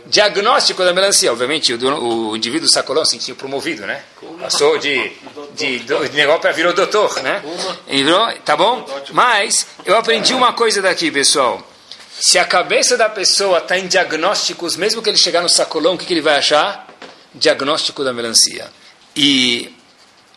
[0.07, 1.31] diagnóstico da melancia?
[1.31, 4.01] Obviamente, o, o indivíduo do sacolão se sentiu promovido, né?
[4.41, 5.11] Passou de,
[5.53, 7.43] de, de, de negócio para virou doutor, né?
[7.87, 8.83] Virou, tá bom?
[9.11, 11.61] Mas eu aprendi uma coisa daqui, pessoal.
[12.19, 15.97] Se a cabeça da pessoa está em diagnósticos, mesmo que ele chegar no sacolão, o
[15.99, 16.87] que, que ele vai achar?
[17.35, 18.67] Diagnóstico da melancia.
[19.19, 19.75] E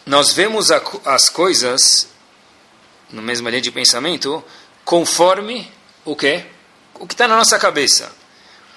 [0.07, 2.09] nós vemos a, as coisas,
[3.13, 4.43] no mesma linha de pensamento,
[4.87, 5.71] conforme
[6.03, 6.43] o que?
[6.95, 8.11] O que está na nossa cabeça.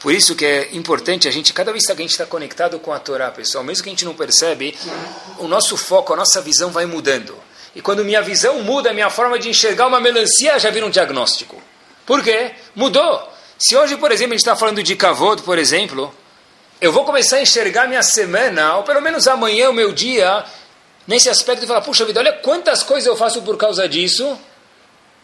[0.01, 2.91] Por isso que é importante a gente, cada vez que a gente está conectado com
[2.91, 4.77] a Torá, pessoal, mesmo que a gente não percebe,
[5.39, 7.33] o nosso foco, a nossa visão vai mudando.
[7.73, 11.63] E quando minha visão muda, minha forma de enxergar uma melancia já vira um diagnóstico.
[12.05, 12.51] Por quê?
[12.75, 13.31] Mudou.
[13.57, 16.13] Se hoje, por exemplo, a gente está falando de kavod, por exemplo,
[16.83, 20.43] eu vou começar a enxergar minha semana, ou pelo menos amanhã, o meu dia,
[21.07, 24.37] nesse aspecto e falar, puxa vida, olha quantas coisas eu faço por causa disso,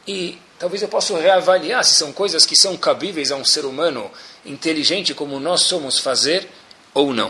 [0.07, 4.09] e talvez eu possa reavaliar se são coisas que são cabíveis a um ser humano
[4.45, 6.49] inteligente como nós somos fazer
[6.93, 7.29] ou não.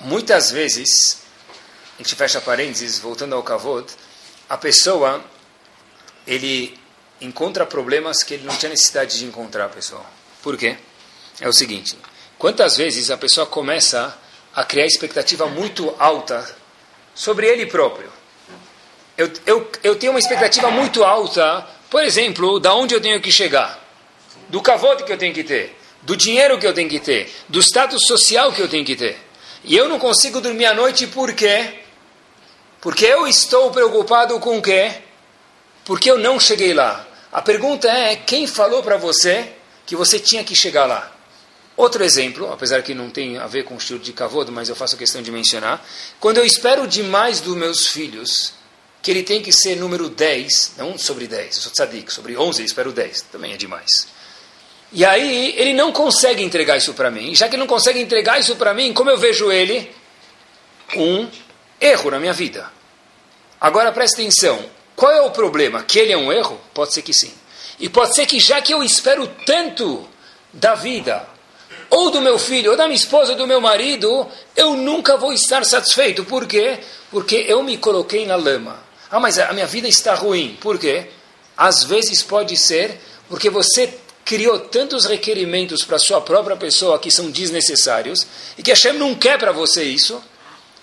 [0.00, 1.18] Muitas vezes,
[1.98, 3.86] a gente fecha parênteses, voltando ao kavod,
[4.48, 5.22] a pessoa,
[6.26, 6.74] ele
[7.20, 10.06] encontra problemas que ele não tinha necessidade de encontrar, pessoal.
[10.42, 10.78] Por quê?
[11.38, 11.98] É o seguinte,
[12.38, 14.16] Quantas vezes a pessoa começa
[14.54, 16.46] a criar expectativa muito alta
[17.14, 18.12] sobre ele próprio?
[19.16, 23.32] Eu, eu, eu tenho uma expectativa muito alta, por exemplo, da onde eu tenho que
[23.32, 23.82] chegar,
[24.50, 27.58] do cavote que eu tenho que ter, do dinheiro que eu tenho que ter, do
[27.60, 29.16] status social que eu tenho que ter.
[29.64, 31.80] E eu não consigo dormir à noite por quê?
[32.82, 34.92] Porque eu estou preocupado com o quê?
[35.86, 37.06] Porque eu não cheguei lá.
[37.32, 39.50] A pergunta é: quem falou para você
[39.86, 41.15] que você tinha que chegar lá?
[41.76, 44.74] Outro exemplo, apesar que não tem a ver com o estilo de cavodo, mas eu
[44.74, 45.84] faço questão de mencionar.
[46.18, 48.54] Quando eu espero demais dos meus filhos,
[49.02, 52.62] que ele tem que ser número 10, não sobre 10, eu sou tzadik, sobre 11
[52.62, 54.08] eu espero 10, também é demais.
[54.90, 57.34] E aí ele não consegue entregar isso para mim.
[57.34, 59.94] Já que ele não consegue entregar isso para mim, como eu vejo ele?
[60.96, 61.28] Um
[61.78, 62.70] erro na minha vida.
[63.60, 65.82] Agora presta atenção, qual é o problema?
[65.82, 66.58] Que ele é um erro?
[66.72, 67.32] Pode ser que sim.
[67.78, 70.08] E pode ser que já que eu espero tanto
[70.52, 71.28] da vida,
[71.96, 75.32] ou do meu filho, ou da minha esposa, ou do meu marido, eu nunca vou
[75.32, 76.26] estar satisfeito.
[76.26, 76.78] Por quê?
[77.10, 78.78] Porque eu me coloquei na lama.
[79.10, 80.58] Ah, mas a minha vida está ruim.
[80.60, 81.06] Por quê?
[81.56, 87.30] Às vezes pode ser porque você criou tantos requerimentos para sua própria pessoa que são
[87.30, 88.26] desnecessários
[88.58, 90.22] e que a Hashem não quer para você isso.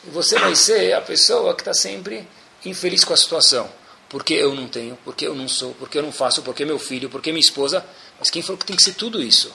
[0.08, 2.28] E você vai ser a pessoa que está sempre
[2.66, 3.70] infeliz com a situação.
[4.10, 7.08] Porque eu não tenho, porque eu não sou, porque eu não faço, porque meu filho,
[7.08, 7.86] porque minha esposa.
[8.20, 9.54] Mas quem falou que tem que ser tudo isso?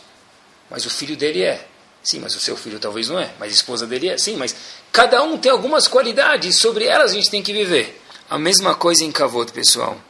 [0.71, 1.67] Mas o filho dele é.
[2.03, 3.33] Sim, mas o seu filho talvez não é.
[3.39, 4.19] Mas a esposa dele é.
[4.19, 4.55] Sim, mas
[4.93, 6.59] cada um tem algumas qualidades.
[6.59, 8.01] Sobre elas a gente tem que viver.
[8.31, 10.01] A mesma coisa em Kavod, pessoal.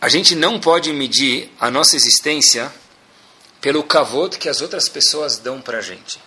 [0.00, 2.72] A gente não pode medir a nossa existência
[3.60, 6.18] pelo Kavod que as outras pessoas dão para a gente.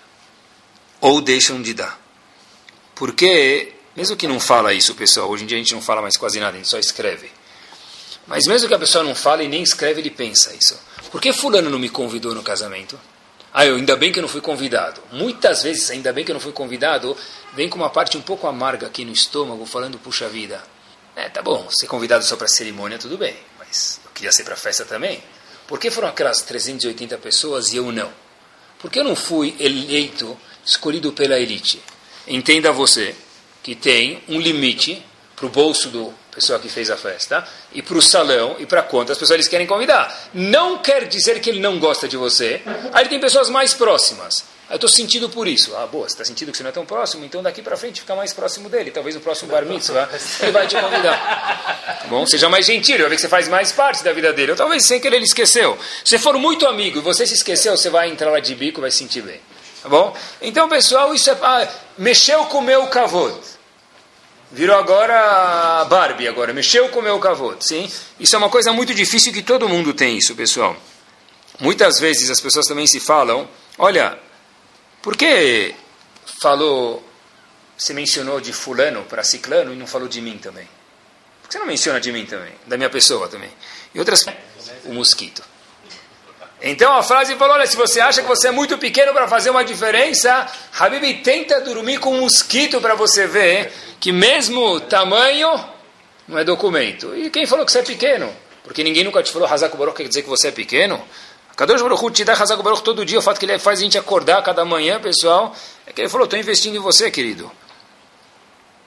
[1.01, 1.99] Ou deixam de dar.
[2.95, 6.15] Porque, mesmo que não fala isso, pessoal, hoje em dia a gente não fala mais
[6.15, 7.31] quase nada, a gente só escreve.
[8.27, 10.79] Mas mesmo que a pessoa não fale e nem escreve, ele pensa isso.
[11.11, 12.99] Por que fulano não me convidou no casamento?
[13.53, 14.99] Ah, eu, ainda bem que eu não fui convidado.
[15.11, 17.15] Muitas vezes, ainda bem que eu não fui convidado,
[17.53, 20.63] vem com uma parte um pouco amarga aqui no estômago, falando, puxa vida.
[21.15, 23.35] É, tá bom, ser convidado só para cerimônia, tudo bem.
[23.59, 25.23] Mas eu queria ser para festa também.
[25.67, 28.11] Por que foram aquelas 380 pessoas e eu não?
[28.79, 30.35] Por que eu não fui eleito,
[30.65, 31.79] escolhido pela elite?
[32.27, 33.15] Entenda você
[33.61, 37.97] que tem um limite para o bolso do pessoa que fez a festa, e para
[37.97, 40.29] o salão e para quantas pessoas eles querem convidar.
[40.33, 42.61] Não quer dizer que ele não gosta de você.
[42.91, 44.43] Aí ele tem pessoas mais próximas.
[44.69, 45.75] Eu estou sentindo por isso.
[45.75, 47.99] Ah, boa, você está sentindo que você não é tão próximo, então daqui para frente
[48.01, 48.89] fica mais próximo dele.
[48.91, 50.09] Talvez no próximo bar mitzvah
[50.41, 51.99] ele vai te convidar.
[52.01, 54.51] Tá bom, seja mais gentil, vai ver que você faz mais parte da vida dele.
[54.51, 55.77] Ou talvez sem querer ele esqueceu.
[56.03, 58.81] Se for muito amigo e você se esqueceu, você vai entrar lá de bico e
[58.81, 59.39] vai se sentir bem.
[59.83, 60.15] Tá bom?
[60.41, 61.37] Então, pessoal, isso é.
[61.41, 61.67] Ah,
[61.97, 63.39] mexeu com o meu cavalo
[64.53, 67.91] virou agora Barbie, agora mexeu com o meu cavoto, sim?
[68.19, 70.75] Isso é uma coisa muito difícil que todo mundo tem isso, pessoal.
[71.59, 74.17] Muitas vezes as pessoas também se falam, olha,
[75.01, 75.73] por que
[76.41, 77.03] falou,
[77.75, 80.67] você mencionou de fulano para ciclano e não falou de mim também?
[81.41, 82.53] Por que você não menciona de mim também?
[82.67, 83.49] Da minha pessoa também?
[83.93, 84.21] E outras,
[84.85, 85.43] o mosquito.
[86.63, 89.49] Então a frase falou: olha, se você acha que você é muito pequeno para fazer
[89.49, 90.47] uma diferença,
[90.79, 95.61] Habib, tenta dormir com um mosquito para você ver que mesmo tamanho
[96.25, 97.13] não é documento.
[97.17, 98.33] E quem falou que você é pequeno?
[98.63, 101.03] Porque ninguém nunca te falou, Hazak quer dizer que você é pequeno?
[101.55, 103.97] Kadosh Baruch te dá Hazak Baruch todo dia, o fato que ele faz a gente
[103.97, 105.53] acordar cada manhã, pessoal,
[105.85, 107.51] é que ele falou, estou investindo em você, querido.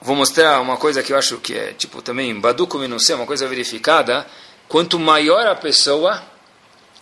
[0.01, 3.47] Vou mostrar uma coisa que eu acho que é, tipo, também, Baduco Minusé, uma coisa
[3.47, 4.25] verificada,
[4.67, 6.21] quanto maior a pessoa,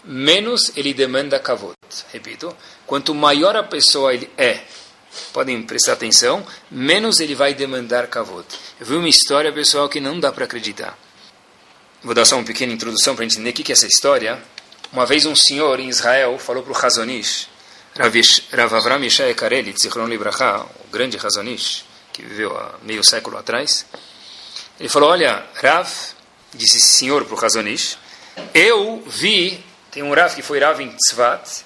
[0.05, 1.75] menos ele demanda kavod.
[2.11, 4.61] Repito, quanto maior a pessoa ele é,
[5.33, 8.45] podem prestar atenção, menos ele vai demandar kavod.
[8.79, 10.97] Eu vi uma história, pessoal, que não dá para acreditar.
[12.03, 14.39] Vou dar só uma pequena introdução para entender o que é essa história.
[14.93, 17.49] Uma vez um senhor em Israel falou para o Hazonish,
[17.97, 21.83] Rav Avram Yishai Kareli, Tzichron Libraha, o grande Hazonish,
[22.13, 23.85] que viveu há meio século atrás,
[24.79, 25.89] ele falou, olha, Rav,
[26.53, 27.97] disse senhor para o Hazonish,
[28.53, 29.64] eu vi,
[29.95, 31.63] tem um Rav que foi Rav em Tzvat,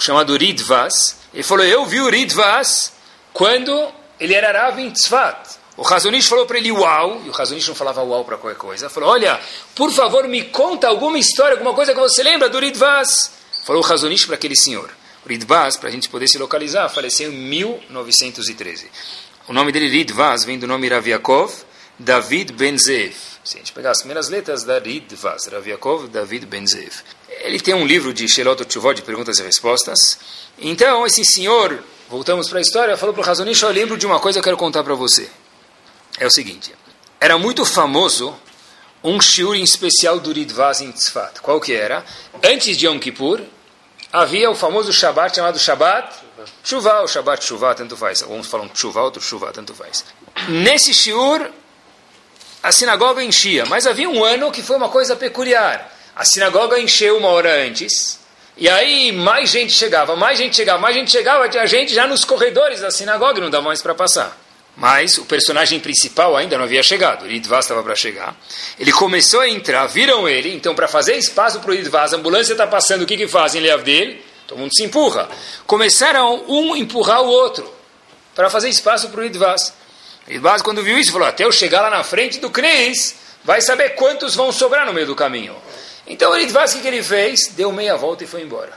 [0.00, 2.92] chamado Ridvas, ele falou, eu vi o Ridvas
[3.32, 5.56] quando ele era Rav em Tzvat.
[5.76, 8.90] O Razonish falou para ele uau, e o Razonish não falava uau para qualquer coisa.
[8.90, 9.38] Falou: Olha,
[9.76, 13.30] por favor, me conta alguma história, alguma coisa que você lembra do Ridvaz.
[13.64, 14.90] Falou o Razonish para aquele senhor.
[15.24, 18.90] O Ridvaz, para a gente poder se localizar, faleceu em 1913.
[19.46, 21.52] O nome dele, Ridvaz, vem do nome Raviakov
[21.96, 23.14] David Benzev.
[23.44, 26.92] Se a gente pegar as primeiras letras da Ridvaz, Raviakov David Benzev.
[27.40, 30.18] Ele tem um livro de Shelot Tchuvot, de perguntas e respostas.
[30.58, 34.18] Então, esse senhor, voltamos para a história, falou para o Razonish: Eu lembro de uma
[34.18, 35.28] coisa que eu quero contar para você
[36.18, 36.74] é o seguinte:
[37.20, 38.36] era muito famoso
[39.02, 41.40] um shiur especial do Ridvaz em Tzfat.
[41.40, 42.04] Qual que era?
[42.42, 43.40] Antes de Yom Kippur,
[44.12, 46.28] havia o famoso Shabbat chamado Shabbat
[46.62, 48.22] Shuvah, o Shabbat Shuvah, tanto faz.
[48.22, 50.04] Alguns falam Shuvah, outros Shuvah, tanto faz.
[50.48, 51.50] Nesse shiur,
[52.62, 55.92] a sinagoga enchia, mas havia um ano que foi uma coisa peculiar.
[56.18, 58.18] A sinagoga encheu uma hora antes,
[58.56, 62.24] e aí mais gente chegava, mais gente chegava, mais gente chegava, tinha gente já nos
[62.24, 64.36] corredores da sinagoga não dava mais para passar.
[64.76, 67.24] Mas o personagem principal ainda não havia chegado.
[67.24, 68.36] O Idvaz estava para chegar.
[68.80, 70.52] Ele começou a entrar, viram ele.
[70.52, 73.62] Então, para fazer espaço para o Idvaz, a ambulância está passando, o que, que fazem?
[73.62, 74.24] dele?
[74.46, 75.28] Todo mundo se empurra.
[75.68, 77.72] Começaram um empurrar o outro
[78.34, 79.72] para fazer espaço para o Idvaz.
[80.26, 83.60] O Idvaz, quando viu isso, falou: Até eu chegar lá na frente do Cris, vai
[83.60, 85.56] saber quantos vão sobrar no meio do caminho.
[86.08, 87.48] Então, o Idvaz, o que, ele fez?
[87.48, 88.72] Deu meia volta e foi embora.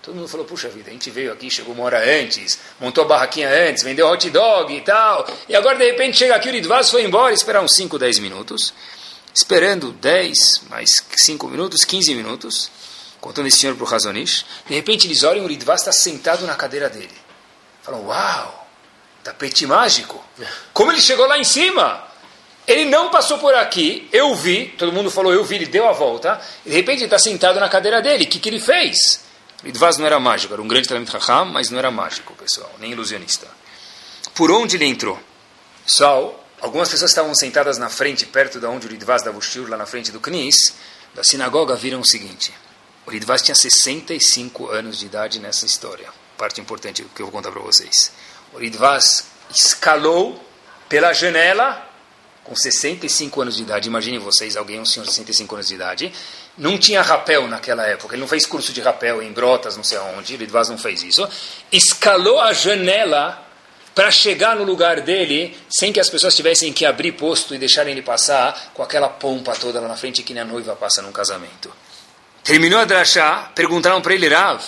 [0.00, 3.06] Todo mundo falou, puxa vida, a gente veio aqui, chegou uma hora antes, montou a
[3.06, 6.90] barraquinha antes, vendeu hot dog e tal, e agora de repente chega aqui, o Lidvaz
[6.90, 8.72] foi embora, esperar uns 5, 10 minutos,
[9.34, 12.70] esperando 10, mais 5 minutos, 15 minutos,
[13.20, 16.54] contando esse senhor para o Razonish, de repente eles olham, o Lidvaz está sentado na
[16.54, 17.12] cadeira dele.
[17.82, 18.66] Falam, uau,
[19.22, 20.24] tapete mágico,
[20.72, 22.07] como ele chegou lá em cima?
[22.68, 25.92] Ele não passou por aqui, eu vi, todo mundo falou, eu vi, ele deu a
[25.92, 29.24] volta, e de repente ele está sentado na cadeira dele, o que, que ele fez?
[29.64, 32.92] Lidvaz não era mágico, era um grande Talmud Raham, mas não era mágico, pessoal, nem
[32.92, 33.48] ilusionista.
[34.34, 35.18] Por onde ele entrou?
[35.82, 39.78] Pessoal, algumas pessoas estavam sentadas na frente, perto de onde o Lidvaz dava o lá
[39.78, 40.74] na frente do Knis,
[41.14, 42.52] da sinagoga, viram o seguinte.
[43.06, 46.10] O Lidvaz tinha 65 anos de idade nessa história.
[46.36, 48.12] Parte importante que eu vou contar para vocês.
[48.52, 50.38] O Lidvaz escalou
[50.86, 51.87] pela janela
[52.48, 53.88] com 65 anos de idade.
[53.88, 56.12] Imaginem vocês, alguém, um senhor de 65 anos de idade,
[56.56, 59.98] não tinha rapel naquela época, ele não fez curso de rapel em Brotas, não sei
[59.98, 61.28] aonde, Lidvaz não fez isso.
[61.70, 63.46] Escalou a janela
[63.94, 67.92] para chegar no lugar dele sem que as pessoas tivessem que abrir posto e deixarem
[67.92, 71.12] ele passar com aquela pompa toda lá na frente que nem a noiva passa num
[71.12, 71.70] casamento.
[72.42, 74.62] Terminou a drachá, perguntaram para ele, Rav,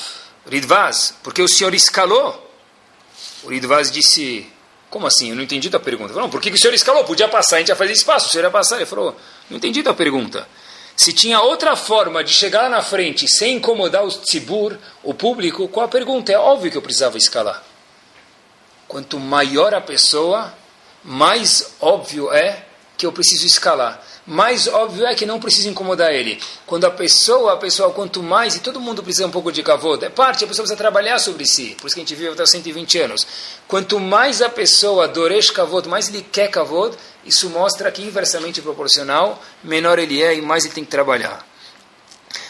[0.47, 2.51] Ridvaz, por que o senhor escalou?
[3.43, 4.47] O Ridvaz disse,
[4.91, 5.31] como assim?
[5.31, 6.13] Eu não entendi a pergunta.
[6.13, 7.05] Falou, por que o senhor escalou?
[7.05, 8.77] Podia passar, a gente ia fazer espaço, o senhor ia passar.
[8.77, 9.17] Ele falou,
[9.49, 10.47] não entendi a pergunta.
[10.97, 15.87] Se tinha outra forma de chegar na frente sem incomodar o tzibur, o público, qual
[15.87, 16.33] a pergunta?
[16.33, 17.63] É óbvio que eu precisava escalar.
[18.89, 20.53] Quanto maior a pessoa,
[21.05, 22.67] mais óbvio é
[22.99, 24.05] que eu preciso escalar.
[24.31, 26.41] Mais óbvio é que não precisa incomodar ele.
[26.65, 30.05] Quando a pessoa, a pessoa, quanto mais, e todo mundo precisa um pouco de kavod,
[30.05, 31.77] é parte, a pessoa precisa trabalhar sobre si.
[31.81, 33.27] Por isso que a gente vive até 120 anos.
[33.67, 39.43] Quanto mais a pessoa doresh kavod, mais ele quer kavod, isso mostra que inversamente proporcional,
[39.65, 41.45] menor ele é e mais ele tem que trabalhar.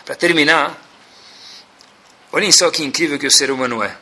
[0.05, 0.87] Para terminar,
[2.31, 3.97] olhem só que incrível que o ser humano é.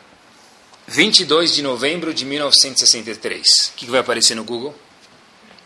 [0.88, 3.46] 22 de novembro de 1963.
[3.68, 4.74] O que vai aparecer no Google?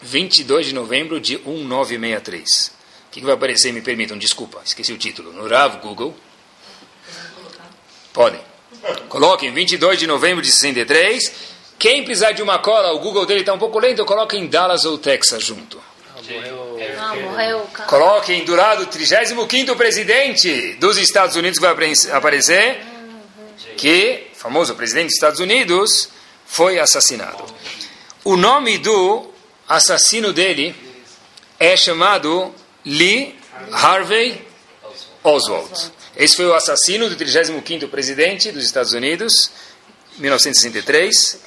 [0.02, 2.72] 22 de novembro de 1963.
[3.08, 3.72] O que vai aparecer?
[3.72, 5.32] Me permitam, desculpa, esqueci o título.
[5.32, 6.14] No Rav Google.
[8.12, 8.40] Podem.
[9.08, 13.52] Coloquem 22 de novembro de 63 quem precisar de uma cola, o Google dele está
[13.52, 15.82] um pouco lento, coloque em Dallas ou Texas junto.
[16.96, 17.68] Ah, morreu.
[17.88, 21.72] Coloquem do lado o 35 presidente dos Estados Unidos que vai
[22.12, 22.80] aparecer,
[23.76, 26.08] que, famoso presidente dos Estados Unidos,
[26.46, 27.44] foi assassinado.
[28.22, 29.31] O nome do
[29.72, 30.74] assassino dele
[31.58, 32.54] é chamado
[32.84, 33.34] Lee
[33.72, 34.46] Harvey
[35.24, 35.92] Oswald.
[36.16, 39.50] Esse foi o assassino do 35º presidente dos Estados Unidos,
[40.18, 41.40] 1963,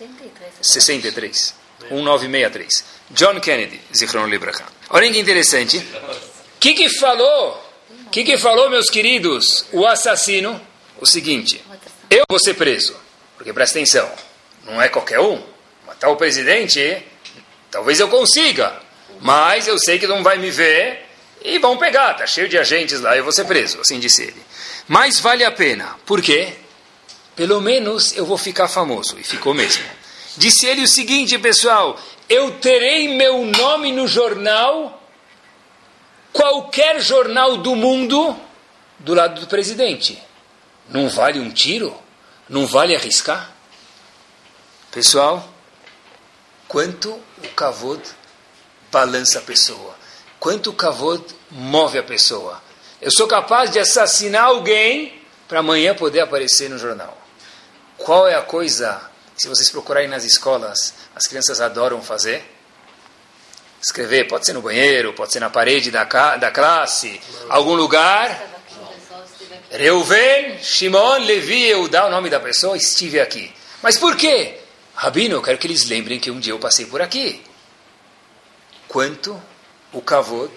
[0.61, 1.55] 63,
[1.91, 2.84] 1963.
[3.11, 4.65] John Kennedy, Zichron Libraha.
[4.89, 5.78] Olha que interessante.
[5.78, 7.63] O que, que falou?
[8.07, 10.59] O que, que falou, meus queridos, o assassino?
[10.99, 11.61] O seguinte:
[12.09, 12.95] eu vou ser preso,
[13.38, 14.09] porque presta atenção,
[14.63, 15.43] não é qualquer um.
[15.86, 17.03] Matar o presidente,
[17.76, 18.73] talvez eu consiga,
[19.19, 21.09] mas eu sei que não vai me ver
[21.43, 24.41] e vão pegar, tá cheio de agentes lá, eu vou ser preso, assim disse ele.
[24.88, 26.53] Mas vale a pena, por quê?
[27.36, 29.84] Pelo menos eu vou ficar famoso, e ficou mesmo.
[30.38, 31.99] Disse ele o seguinte, pessoal:
[32.30, 35.03] eu terei meu nome no jornal,
[36.32, 38.39] qualquer jornal do mundo,
[38.99, 40.17] do lado do presidente.
[40.88, 41.93] Não vale um tiro?
[42.47, 43.51] Não vale arriscar?
[44.91, 45.45] Pessoal,
[46.68, 48.01] quanto o kavod
[48.91, 49.95] balança a pessoa,
[50.39, 52.61] quanto o kavod move a pessoa.
[53.01, 57.18] Eu sou capaz de assassinar alguém para amanhã poder aparecer no jornal.
[57.97, 62.43] Qual é a coisa se vocês procurarem nas escolas, as crianças adoram fazer.
[63.82, 66.05] Escrever, pode ser no banheiro, pode ser na parede da,
[66.38, 68.53] da classe, algum lugar.
[69.70, 73.53] Reuven, Shimon, Levi, eu dar o nome da pessoa, estive aqui.
[73.82, 74.57] Mas por quê?
[74.96, 77.41] Rabino, eu quero que eles lembrem que um dia eu passei por aqui.
[78.88, 79.41] Quanto
[79.91, 80.52] o kavod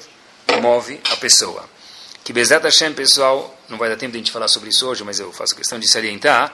[0.61, 1.69] move a pessoa.
[2.25, 5.03] Que Bezat Hashem, pessoal, não vai dar tempo de a gente falar sobre isso hoje,
[5.05, 6.53] mas eu faço questão de salientar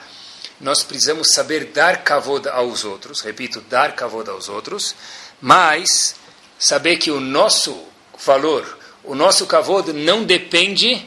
[0.61, 4.95] nós precisamos saber dar kavod aos outros, repito, dar kavod aos outros,
[5.41, 6.15] mas
[6.59, 7.77] saber que o nosso
[8.25, 11.07] valor, o nosso kavod não depende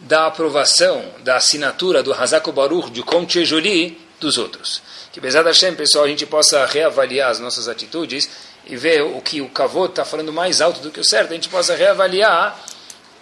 [0.00, 4.82] da aprovação, da assinatura do Hazako Baruch, de Conte Jolie dos outros.
[5.12, 8.28] Que, apesar da Hashem, pessoal, a gente possa reavaliar as nossas atitudes
[8.66, 11.34] e ver o que o kavod está falando mais alto do que o certo, a
[11.34, 12.58] gente possa reavaliar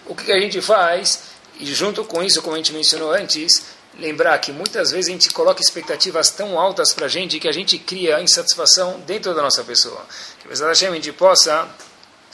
[0.06, 3.66] o que a gente faz e junto com isso, como a gente mencionou antes,
[3.98, 7.52] lembrar que muitas vezes a gente coloca expectativas tão altas para a gente que a
[7.52, 10.00] gente cria insatisfação dentro da nossa pessoa.
[10.38, 11.68] Que apesar da a gente possa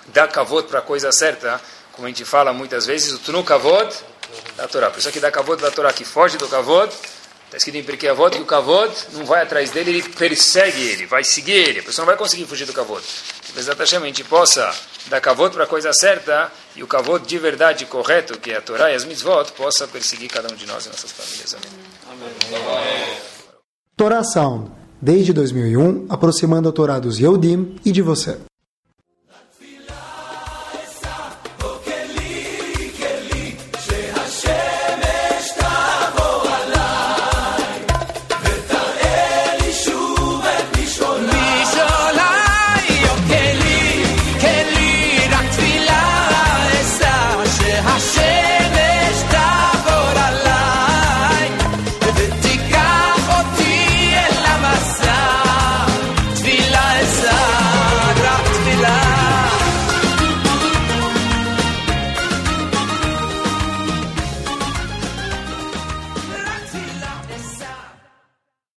[0.08, 1.60] dar kavod para a coisa certa,
[1.92, 3.92] como a gente fala muitas vezes, o tunu kavod
[4.56, 4.90] da Torá.
[4.90, 6.92] Pessoa que dá kavod da Torá, que foge do kavod,
[7.46, 11.06] está escrito em Pirkei Avot que o kavod não vai atrás dele, ele persegue ele,
[11.06, 11.80] vai seguir ele.
[11.80, 13.02] A pessoa não vai conseguir fugir do kavod.
[13.54, 14.74] Da a possa
[15.08, 18.60] dar kavod para a coisa certa e o kavod de verdade correto, que é a
[18.60, 21.54] Torá e as mitzvot, possa perseguir cada um de nós e nossas famílias.
[21.54, 22.30] Amém.
[22.48, 23.16] Amém.
[23.96, 24.70] Torá Sound,
[25.00, 28.38] desde 2001, aproximando a Torá dos Yehudim e de você.